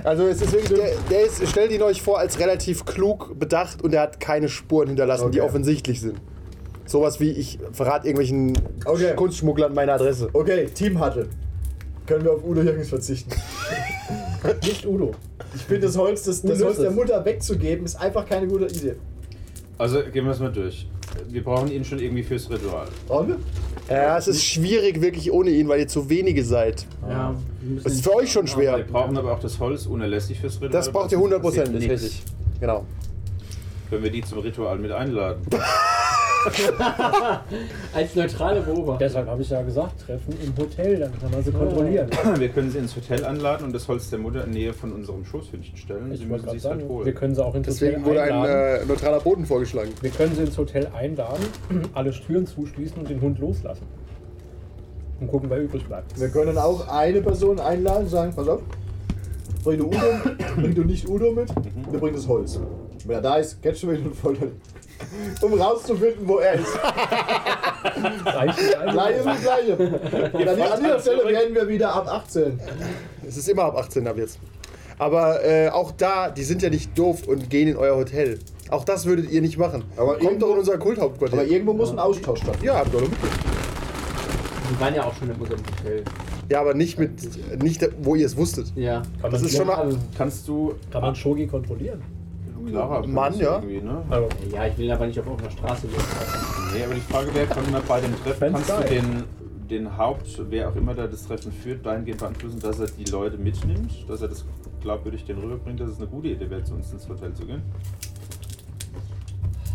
Also 0.03 0.27
es 0.27 0.41
ist 0.41 0.51
wirklich, 0.51 0.79
der, 0.79 0.91
der 1.09 1.25
ist, 1.25 1.47
stellt 1.47 1.71
ihn 1.71 1.81
euch 1.81 2.03
vor 2.03 2.19
als 2.19 2.39
relativ 2.39 2.85
klug, 2.85 3.37
bedacht 3.39 3.81
und 3.83 3.95
er 3.95 4.01
hat 4.01 4.19
keine 4.19 4.47
Spuren 4.47 4.87
hinterlassen, 4.89 5.31
die 5.31 5.39
Okay. 5.41 5.47
offensichtlich 5.47 6.01
sind. 6.01 6.21
Sowas 6.85 7.19
wie, 7.19 7.31
ich 7.31 7.57
verrate 7.73 8.07
irgendwelchen 8.07 8.53
Okay. 8.85 9.13
Kunstschmugglern 9.15 9.73
meine 9.73 9.93
Adresse. 9.93 10.29
Okay, 10.33 10.67
Team 10.67 11.03
Huddle. 11.03 11.27
Können 12.05 12.23
wir 12.23 12.33
auf 12.33 12.43
Udo 12.45 12.61
Jürgens 12.61 12.89
verzichten. 12.89 13.31
Nicht 14.63 14.85
Udo. 14.85 15.11
Ich 15.55 15.61
finde, 15.63 15.87
das 15.87 15.97
Holz, 15.97 16.23
das, 16.23 16.41
das 16.41 16.61
Holz 16.63 16.77
der. 16.77 16.91
Mutter 16.91 17.23
wegzugeben, 17.23 17.85
ist 17.85 17.95
einfach 17.95 18.25
keine 18.27 18.47
gute 18.47 18.65
Idee. 18.65 18.95
Also 19.77 20.01
gehen 20.11 20.25
wir 20.25 20.31
es 20.31 20.39
mal 20.39 20.51
durch. 20.51 20.87
Wir 21.29 21.43
brauchen 21.43 21.71
ihn 21.71 21.83
schon 21.83 21.99
irgendwie 21.99 22.23
fürs 22.23 22.49
Ritual. 22.49 22.87
Brauchen 23.07 23.29
wir? 23.29 23.37
Ja, 23.89 24.17
es 24.17 24.27
ist 24.27 24.43
schwierig 24.43 25.01
wirklich 25.01 25.31
ohne 25.31 25.49
ihn, 25.49 25.67
weil 25.67 25.79
ihr 25.79 25.87
zu 25.87 26.09
wenige 26.09 26.43
seid. 26.43 26.85
Ja, 27.07 27.33
wir 27.61 27.81
Das 27.83 27.93
ist 27.93 28.03
für 28.03 28.15
euch 28.15 28.31
schon 28.31 28.45
Wir 28.45 28.51
schwer. 28.51 28.79
brauchen 28.79 29.17
aber 29.17 29.31
auch 29.33 29.39
das 29.39 29.59
Holz 29.59 29.85
unerlässlich 29.85 30.39
fürs 30.39 30.55
Ritual. 30.55 30.71
Das 30.71 30.91
braucht 30.91 31.11
ihr 31.11 31.17
100 31.17 31.41
Prozent, 31.41 31.71
passiert 31.73 31.91
ist 31.93 32.03
richtig. 32.03 32.23
Genau. 32.59 32.85
Können 33.89 34.03
wir 34.03 34.11
die 34.11 34.21
zum 34.21 34.39
Ritual 34.39 34.77
mit 34.79 34.91
einladen? 34.91 35.41
als 37.93 38.15
neutrale 38.15 38.61
Beobachter. 38.61 39.05
Deshalb 39.05 39.27
habe 39.27 39.41
ich 39.41 39.49
ja 39.49 39.61
gesagt, 39.61 40.01
Treffen 40.05 40.33
im 40.43 40.55
Hotel, 40.57 40.99
dann 40.99 41.19
kann 41.19 41.31
man 41.31 41.43
sie 41.43 41.51
kontrollieren. 41.51 42.09
Wir 42.37 42.49
können 42.49 42.69
sie 42.71 42.77
ins 42.79 42.95
Hotel 42.95 43.23
anladen 43.25 43.65
und 43.67 43.73
das 43.73 43.87
Holz 43.87 44.09
der 44.09 44.19
Mutter 44.19 44.43
in 44.45 44.51
Nähe 44.51 44.73
von 44.73 44.91
unserem 44.93 45.25
Schoßhündchen 45.25 45.77
stellen. 45.77 46.11
Ich 46.11 46.19
sie 46.19 46.29
wollte 46.29 46.45
müssen 46.45 46.45
gerade 46.45 46.51
sie 46.59 46.65
es 46.65 46.65
halt 46.71 46.79
sagen, 46.81 46.89
holen. 46.89 47.05
wir 47.05 47.13
können 47.13 47.35
sie 47.35 47.45
auch 47.45 47.55
ins 47.55 47.67
Deswegen 47.67 47.95
Hotel 47.97 48.05
wurde 48.05 48.21
ein 48.23 48.31
einladen. 48.33 48.81
äh, 48.81 48.85
neutraler 48.85 49.19
Boden 49.19 49.45
vorgeschlagen. 49.45 49.91
Wir 50.01 50.09
können 50.09 50.35
sie 50.35 50.41
ins 50.43 50.57
Hotel 50.57 50.87
einladen, 50.95 51.45
alle 51.93 52.11
Türen 52.11 52.45
zuschließen 52.45 52.97
und 52.97 53.09
den 53.09 53.21
Hund 53.21 53.39
loslassen. 53.39 53.85
Und 55.19 55.27
gucken, 55.29 55.49
wer 55.49 55.59
übrig 55.61 55.83
bleibt. 55.85 56.19
Wir 56.19 56.29
können 56.29 56.57
auch 56.57 56.87
eine 56.89 57.21
Person 57.21 57.59
einladen 57.59 58.03
und 58.03 58.09
sagen, 58.09 58.33
pass 58.35 58.47
auf, 58.47 58.61
bring 59.63 59.79
du 59.79 59.87
Udo, 59.87 59.97
bring 60.55 60.75
du 60.75 60.83
nicht 60.83 61.09
Udo 61.09 61.31
mit, 61.31 61.49
wir 61.91 61.99
bringen 61.99 62.15
das 62.15 62.27
Holz. 62.27 62.59
Wenn 63.05 63.15
er 63.15 63.21
da 63.21 63.35
ist, 63.37 63.61
catchen 63.61 63.89
wir 63.91 63.97
ihn 63.99 64.05
und 64.07 64.15
foltern 64.15 64.49
ihn. 64.49 64.61
Um 65.41 65.53
rauszufinden, 65.59 66.27
wo 66.27 66.37
er 66.39 66.53
ist. 66.55 66.73
Gleiche 68.23 69.23
mit 69.25 69.41
Gleiche. 69.41 69.75
Und 70.33 70.47
an, 70.47 70.55
die- 70.55 70.61
an 70.63 70.79
dieser 70.83 70.99
Stelle 70.99 71.25
werden 71.27 71.53
wir 71.55 71.67
wieder 71.67 71.93
ab 71.93 72.07
18. 72.07 72.59
Es 73.27 73.37
ist 73.37 73.47
immer 73.49 73.63
ab 73.65 73.77
18 73.77 74.07
ab 74.07 74.17
jetzt. 74.17 74.39
Aber 74.99 75.43
äh, 75.45 75.69
auch 75.69 75.91
da, 75.91 76.29
die 76.31 76.43
sind 76.43 76.63
ja 76.63 76.69
nicht 76.71 76.97
doof 76.97 77.27
und 77.27 77.49
gehen 77.51 77.67
in 77.67 77.77
euer 77.77 77.95
Hotel. 77.95 78.39
Auch 78.71 78.83
das 78.83 79.05
würdet 79.05 79.29
ihr 79.29 79.41
nicht 79.41 79.57
machen. 79.59 79.83
Aber 79.95 80.13
Kommt 80.13 80.23
irgendwo- 80.23 80.45
doch 80.47 80.53
in 80.53 80.59
unser 80.59 80.77
Kulthauptquartier. 80.79 81.39
Aber 81.39 81.47
irgendwo 81.47 81.73
muss 81.73 81.91
ein 81.91 81.99
Austausch 81.99 82.39
stattfinden. 82.39 82.65
ja, 82.65 82.83
mit. 82.83 83.11
Die 84.71 84.79
waren 84.81 84.95
ja 84.95 85.03
auch 85.05 85.13
schon 85.15 85.29
in 85.29 85.35
unserem 85.35 85.59
Hotel. 85.79 86.03
Ja, 86.49 86.61
aber 86.61 86.73
nicht 86.73 86.97
mit, 86.97 87.61
nicht 87.61 87.87
wo 88.01 88.15
ihr 88.15 88.25
es 88.25 88.35
wusstet. 88.35 88.71
Ja. 88.75 89.03
Kann 89.21 89.31
Das 89.31 89.41
man, 89.41 89.49
ist 89.49 89.57
schon 89.57 89.67
mal. 89.67 89.95
Kannst 90.17 90.47
du 90.47 90.73
kann 90.91 91.01
man 91.03 91.15
Shogi 91.15 91.45
kontrollieren? 91.45 92.01
Clara 92.69 93.07
Mann, 93.07 93.39
ja. 93.39 93.55
irgendwie, 93.55 93.81
Ne? 93.81 94.03
Also, 94.09 94.29
ja, 94.53 94.67
ich 94.67 94.77
will 94.77 94.91
aber 94.91 95.07
nicht 95.07 95.19
auf 95.19 95.25
irgendeiner 95.25 95.51
Straße 95.51 95.87
losfahren. 95.87 96.73
Nee, 96.73 96.83
aber 96.83 96.93
die 96.93 97.01
Frage 97.01 97.33
wäre, 97.33 97.47
können 97.47 97.71
wir 97.71 97.81
bei 97.81 98.01
dem 98.01 98.23
Treffen, 98.23 98.53
kannst 98.53 98.69
du 98.69 98.83
den, 98.83 99.23
den 99.69 99.97
Haupt, 99.97 100.41
wer 100.49 100.69
auch 100.69 100.75
immer 100.75 100.93
da 100.93 101.07
das 101.07 101.27
Treffen 101.27 101.51
führt, 101.51 101.85
dahingehend 101.85 102.19
beeinflussen, 102.19 102.59
dass 102.59 102.79
er 102.79 102.87
die 102.87 103.09
Leute 103.09 103.37
mitnimmt, 103.37 104.09
dass 104.09 104.21
er 104.21 104.27
das 104.27 104.45
glaubwürdig 104.81 105.25
denen 105.25 105.39
rüberbringt, 105.39 105.79
dass 105.79 105.89
es 105.89 105.97
eine 105.97 106.07
gute 106.07 106.29
Idee 106.29 106.49
wäre, 106.49 106.63
zu 106.63 106.73
uns 106.73 106.91
ins 106.91 107.07
Hotel 107.07 107.33
zu 107.33 107.45
gehen? 107.45 107.61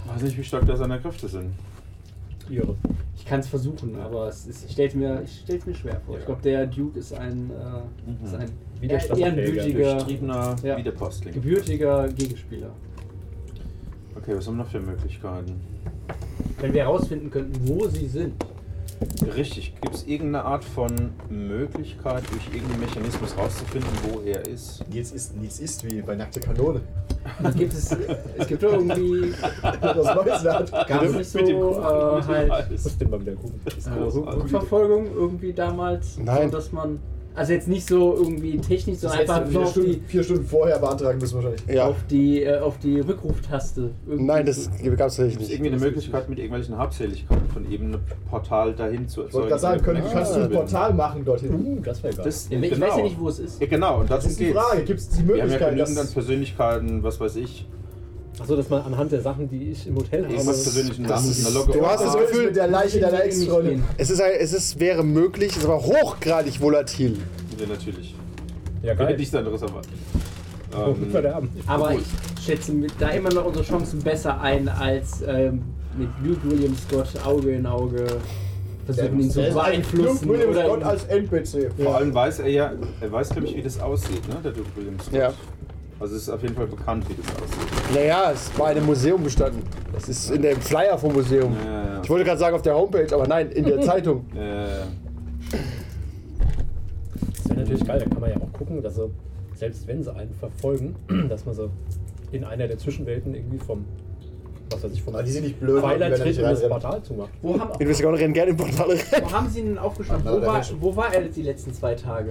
Weiß 0.06 0.22
nicht, 0.22 0.36
wie 0.36 0.44
stark 0.44 0.66
da 0.66 0.76
seine 0.76 1.00
Kräfte 1.00 1.28
sind. 1.28 1.52
Ihre. 2.50 2.76
Ich 3.16 3.24
kann 3.24 3.40
es 3.40 3.46
versuchen, 3.48 3.96
aber 3.96 4.28
es 4.28 4.46
ist, 4.46 4.64
ich 4.66 4.72
stelle 4.72 4.88
es 4.88 4.94
mir, 4.94 5.22
ich 5.24 5.40
stell's 5.40 5.66
mir 5.66 5.74
schwer 5.74 6.00
vor. 6.06 6.18
Ich 6.18 6.26
glaube, 6.26 6.42
der 6.42 6.66
Duke 6.66 6.98
ist 6.98 7.12
ein, 7.14 7.50
äh, 7.50 8.24
ist 8.24 8.34
ein 8.34 8.50
Durchtriebener 10.00 10.56
Ja. 10.62 10.76
Gebürtiger 11.34 12.08
Gegenspieler. 12.08 12.70
Okay, 14.16 14.34
was 14.36 14.46
haben 14.46 14.56
wir 14.56 14.64
noch 14.64 14.70
für 14.70 14.80
Möglichkeiten? 14.80 15.60
Wenn 16.60 16.72
wir 16.72 16.82
herausfinden 16.82 17.30
könnten, 17.30 17.68
wo 17.68 17.86
sie 17.88 18.06
sind. 18.06 18.34
Richtig, 19.36 19.74
gibt 19.80 19.94
es 19.94 20.06
irgendeine 20.06 20.44
Art 20.44 20.64
von 20.64 20.90
Möglichkeit, 21.28 22.22
durch 22.30 22.46
irgendeinen 22.54 22.80
Mechanismus 22.80 23.36
rauszufinden, 23.36 23.90
wo 24.04 24.20
er 24.20 24.46
ist? 24.46 24.84
Nils 24.88 25.12
ist, 25.12 25.36
Nils 25.36 25.60
ist 25.60 25.84
wie 25.84 26.02
bei 26.02 26.14
nackte 26.14 26.40
Kanone. 26.40 26.80
Es 27.44 27.54
gibt 27.54 27.72
es, 27.72 27.96
es 28.36 28.46
gibt 28.48 28.62
irgendwie, 28.64 29.32
Das 29.62 30.14
Neues 30.14 30.44
hat. 30.44 30.88
gab 30.88 31.02
es 31.02 31.12
nicht 31.14 31.30
so 31.30 31.38
Mit 31.38 31.48
dem 31.48 31.60
Kuchen 31.60 31.82
äh, 31.82 31.84
halt 31.84 33.00
den 33.00 33.10
mal 33.10 33.20
wieder 33.20 33.32
gucken. 33.34 33.60
äh, 33.66 34.30
Rückverfolgung 34.30 35.06
irgendwie 35.14 35.52
damals, 35.52 36.18
Nein. 36.18 36.50
so 36.50 36.56
dass 36.56 36.72
man, 36.72 36.98
also 37.34 37.52
jetzt 37.52 37.68
nicht 37.68 37.86
so 37.88 38.14
irgendwie 38.16 38.58
technisch, 38.58 38.98
Das 39.00 39.12
sondern 39.12 39.20
einfach 39.20 39.48
vier 39.50 39.60
auf 39.60 39.72
die, 39.72 39.80
Stunden, 39.80 40.04
vier 40.06 40.22
Stunden 40.22 40.44
vorher 40.44 40.78
beantragen 40.78 41.18
müssen 41.18 41.34
wahrscheinlich. 41.36 41.62
Ja. 41.68 41.86
auf 41.86 41.96
die, 42.10 42.42
äh, 42.42 42.58
auf 42.58 42.78
die 42.78 43.00
Rückruftaste. 43.00 43.90
Nein, 44.06 44.44
das 44.46 44.70
gab 44.70 44.82
es 44.82 44.96
tatsächlich 44.98 45.32
Gibt 45.32 45.42
es 45.42 45.48
nicht. 45.48 45.52
irgendwie 45.58 45.70
eine 45.72 45.80
Möglichkeit, 45.80 46.28
mit 46.28 46.38
irgendwelchen 46.38 46.76
Habseligkeiten 46.78 47.48
von 47.48 47.70
eben 47.72 47.84
einem 47.86 48.00
Portal 48.30 48.74
dahin 48.74 49.08
zu 49.08 49.24
Ich 49.24 49.32
wollte 49.34 49.48
erzeugen? 49.48 49.48
gerade 49.48 49.60
sagen, 49.60 49.82
können, 49.82 50.02
Ah. 50.06 50.10
kannst 50.12 50.36
du 50.36 50.40
ein 50.40 50.50
Portal 50.50 50.94
machen 50.94 51.24
dorthin? 51.24 51.54
Uh, 51.54 51.80
das 51.82 52.02
wäre 52.02 52.14
geil. 52.14 52.24
Das, 52.24 52.48
Ja, 52.50 52.58
Ich 52.60 52.80
weiß 52.80 52.96
ja 52.96 53.02
nicht, 53.02 53.20
wo 53.20 53.28
es 53.28 53.38
ist. 53.38 53.60
Ja, 53.60 53.66
genau, 53.66 54.00
und 54.00 54.10
Das 54.10 54.18
darum 54.20 54.30
ist 54.30 54.40
die 54.40 54.44
geht's. 54.46 54.58
Frage. 54.58 54.82
Gibt 54.84 55.00
es 55.00 55.08
die 55.08 55.16
Wir 55.16 55.20
haben 55.22 55.28
ja 55.38 55.44
Möglichkeit, 55.44 55.70
genügend 55.74 55.98
dass. 55.98 56.12
Persönlichkeiten, 56.12 57.02
was 57.02 57.20
weiß 57.20 57.36
ich. 57.36 57.66
Achso, 58.40 58.56
dass 58.56 58.68
man 58.70 58.82
anhand 58.82 59.12
der 59.12 59.20
Sachen, 59.20 59.48
die 59.48 59.70
ich 59.70 59.86
im 59.86 59.96
Hotel 59.96 60.24
habe. 60.24 60.34
Das 60.34 60.46
Namen 60.46 61.30
ist- 61.30 61.38
in 61.38 61.44
der 61.44 61.52
Logge. 61.52 61.72
du 61.72 61.86
hast 61.86 62.02
das 62.04 62.16
Gefühl- 62.16 62.46
mit 62.46 62.56
der 62.56 62.66
Leiche 62.66 63.00
deiner 63.00 63.24
Ex-Freundin? 63.24 63.84
Es, 63.98 64.10
ist, 64.10 64.20
es 64.20 64.52
ist, 64.52 64.80
wäre 64.80 65.04
möglich, 65.04 65.56
ist 65.56 65.64
aber 65.64 65.82
hochgradig 65.82 66.60
volatil. 66.60 67.18
Ja, 67.58 67.66
natürlich. 67.66 68.14
Ja, 68.82 68.94
geil. 68.94 69.08
hätte 69.08 69.18
nichts 69.20 69.34
anderes 69.34 69.62
erwartet. 69.62 69.92
Oh, 70.74 70.94
Ähm. 71.14 71.48
Aber 71.66 71.90
Gut. 71.92 72.02
ich 72.38 72.44
schätze 72.44 72.72
da 72.98 73.10
immer 73.10 73.32
noch 73.32 73.44
unsere 73.44 73.64
Chancen 73.64 73.98
besser 74.00 74.40
ein, 74.40 74.68
als 74.68 75.22
ähm, 75.26 75.62
mit 75.96 76.08
Luke 76.24 76.40
William 76.50 76.74
Scott 76.74 77.08
Auge 77.24 77.50
in 77.52 77.66
Auge 77.66 78.06
versuchen, 78.86 79.20
ihn 79.20 79.30
zu 79.30 79.42
beeinflussen. 79.42 80.26
Luke 80.26 80.38
Williams 80.40 80.56
oder 80.56 80.64
Scott 80.66 80.82
als 80.84 81.04
NPC. 81.04 81.70
Vor 81.80 81.96
allem 81.96 82.14
weiß 82.14 82.38
er 82.40 82.48
ja, 82.48 82.72
er 83.02 83.12
weiß, 83.12 83.28
glaube 83.28 83.48
ich, 83.48 83.56
wie 83.56 83.62
das 83.62 83.78
aussieht, 83.78 84.26
ne? 84.28 84.36
der 84.42 84.52
Duke 84.52 84.70
William 84.74 84.98
Scott. 84.98 85.12
Ja. 85.14 85.32
Also 86.02 86.16
es 86.16 86.22
ist 86.22 86.30
auf 86.30 86.42
jeden 86.42 86.56
Fall 86.56 86.66
bekannt, 86.66 87.08
wie 87.08 87.14
das 87.14 87.26
aussieht. 87.26 87.94
Naja, 87.94 88.32
es 88.32 88.50
war 88.58 88.72
in 88.72 88.78
einem 88.78 88.86
Museum 88.86 89.22
bestanden. 89.22 89.62
Es 89.96 90.08
ist 90.08 90.30
in 90.32 90.42
dem 90.42 90.60
Flyer 90.60 90.98
vom 90.98 91.12
Museum. 91.12 91.54
Ja, 91.64 91.70
ja. 91.94 92.00
Ich 92.02 92.10
wollte 92.10 92.24
gerade 92.24 92.40
sagen 92.40 92.56
auf 92.56 92.62
der 92.62 92.74
Homepage, 92.74 93.06
aber 93.14 93.28
nein, 93.28 93.50
in 93.52 93.64
der 93.64 93.80
Zeitung. 93.82 94.24
Ja, 94.34 94.42
ja. 94.42 94.66
Das 97.36 97.48
wäre 97.48 97.60
natürlich 97.60 97.86
geil, 97.86 98.00
da 98.00 98.06
kann 98.10 98.20
man 98.20 98.30
ja 98.30 98.36
auch 98.36 98.52
gucken, 98.58 98.82
dass 98.82 98.96
sie, 98.96 99.08
selbst 99.54 99.86
wenn 99.86 100.02
sie 100.02 100.12
einen 100.12 100.34
verfolgen, 100.34 100.96
dass 101.28 101.46
man 101.46 101.54
so 101.54 101.70
in 102.32 102.42
einer 102.42 102.66
der 102.66 102.78
Zwischenwelten 102.78 103.34
irgendwie 103.36 103.58
vom 103.58 103.84
was 104.72 104.82
weiß 104.82 104.92
ich, 104.94 105.02
vom 105.02 105.14
die 105.24 105.30
sind 105.30 105.44
nicht 105.44 105.60
blöd, 105.60 105.82
Pfeiler 105.82 106.06
wenn 106.06 106.12
er 106.12 106.16
tritt 106.18 106.26
nicht 106.28 106.38
und 106.38 106.44
das 106.44 106.62
reinrennt. 106.62 106.82
Portal 106.82 107.02
zumacht. 107.04 107.30
Wo 107.42 107.60
haben, 107.60 107.70
Ich 107.78 107.86
will 107.86 107.94
sogar 107.94 108.14
rennen 108.14 108.32
gerne 108.34 108.50
im 108.52 108.56
Portal 108.56 108.88
rein. 108.90 109.22
wo 109.22 109.30
haben 109.32 109.48
Sie 109.50 109.60
ihn 109.60 109.66
denn 109.66 109.78
aufgeschnappt? 109.78 110.24
Wo 110.24 110.40
war, 110.40 110.62
wo 110.80 110.96
war 110.96 111.14
er 111.14 111.20
die 111.28 111.42
letzten 111.42 111.72
zwei 111.74 111.94
Tage? 111.94 112.30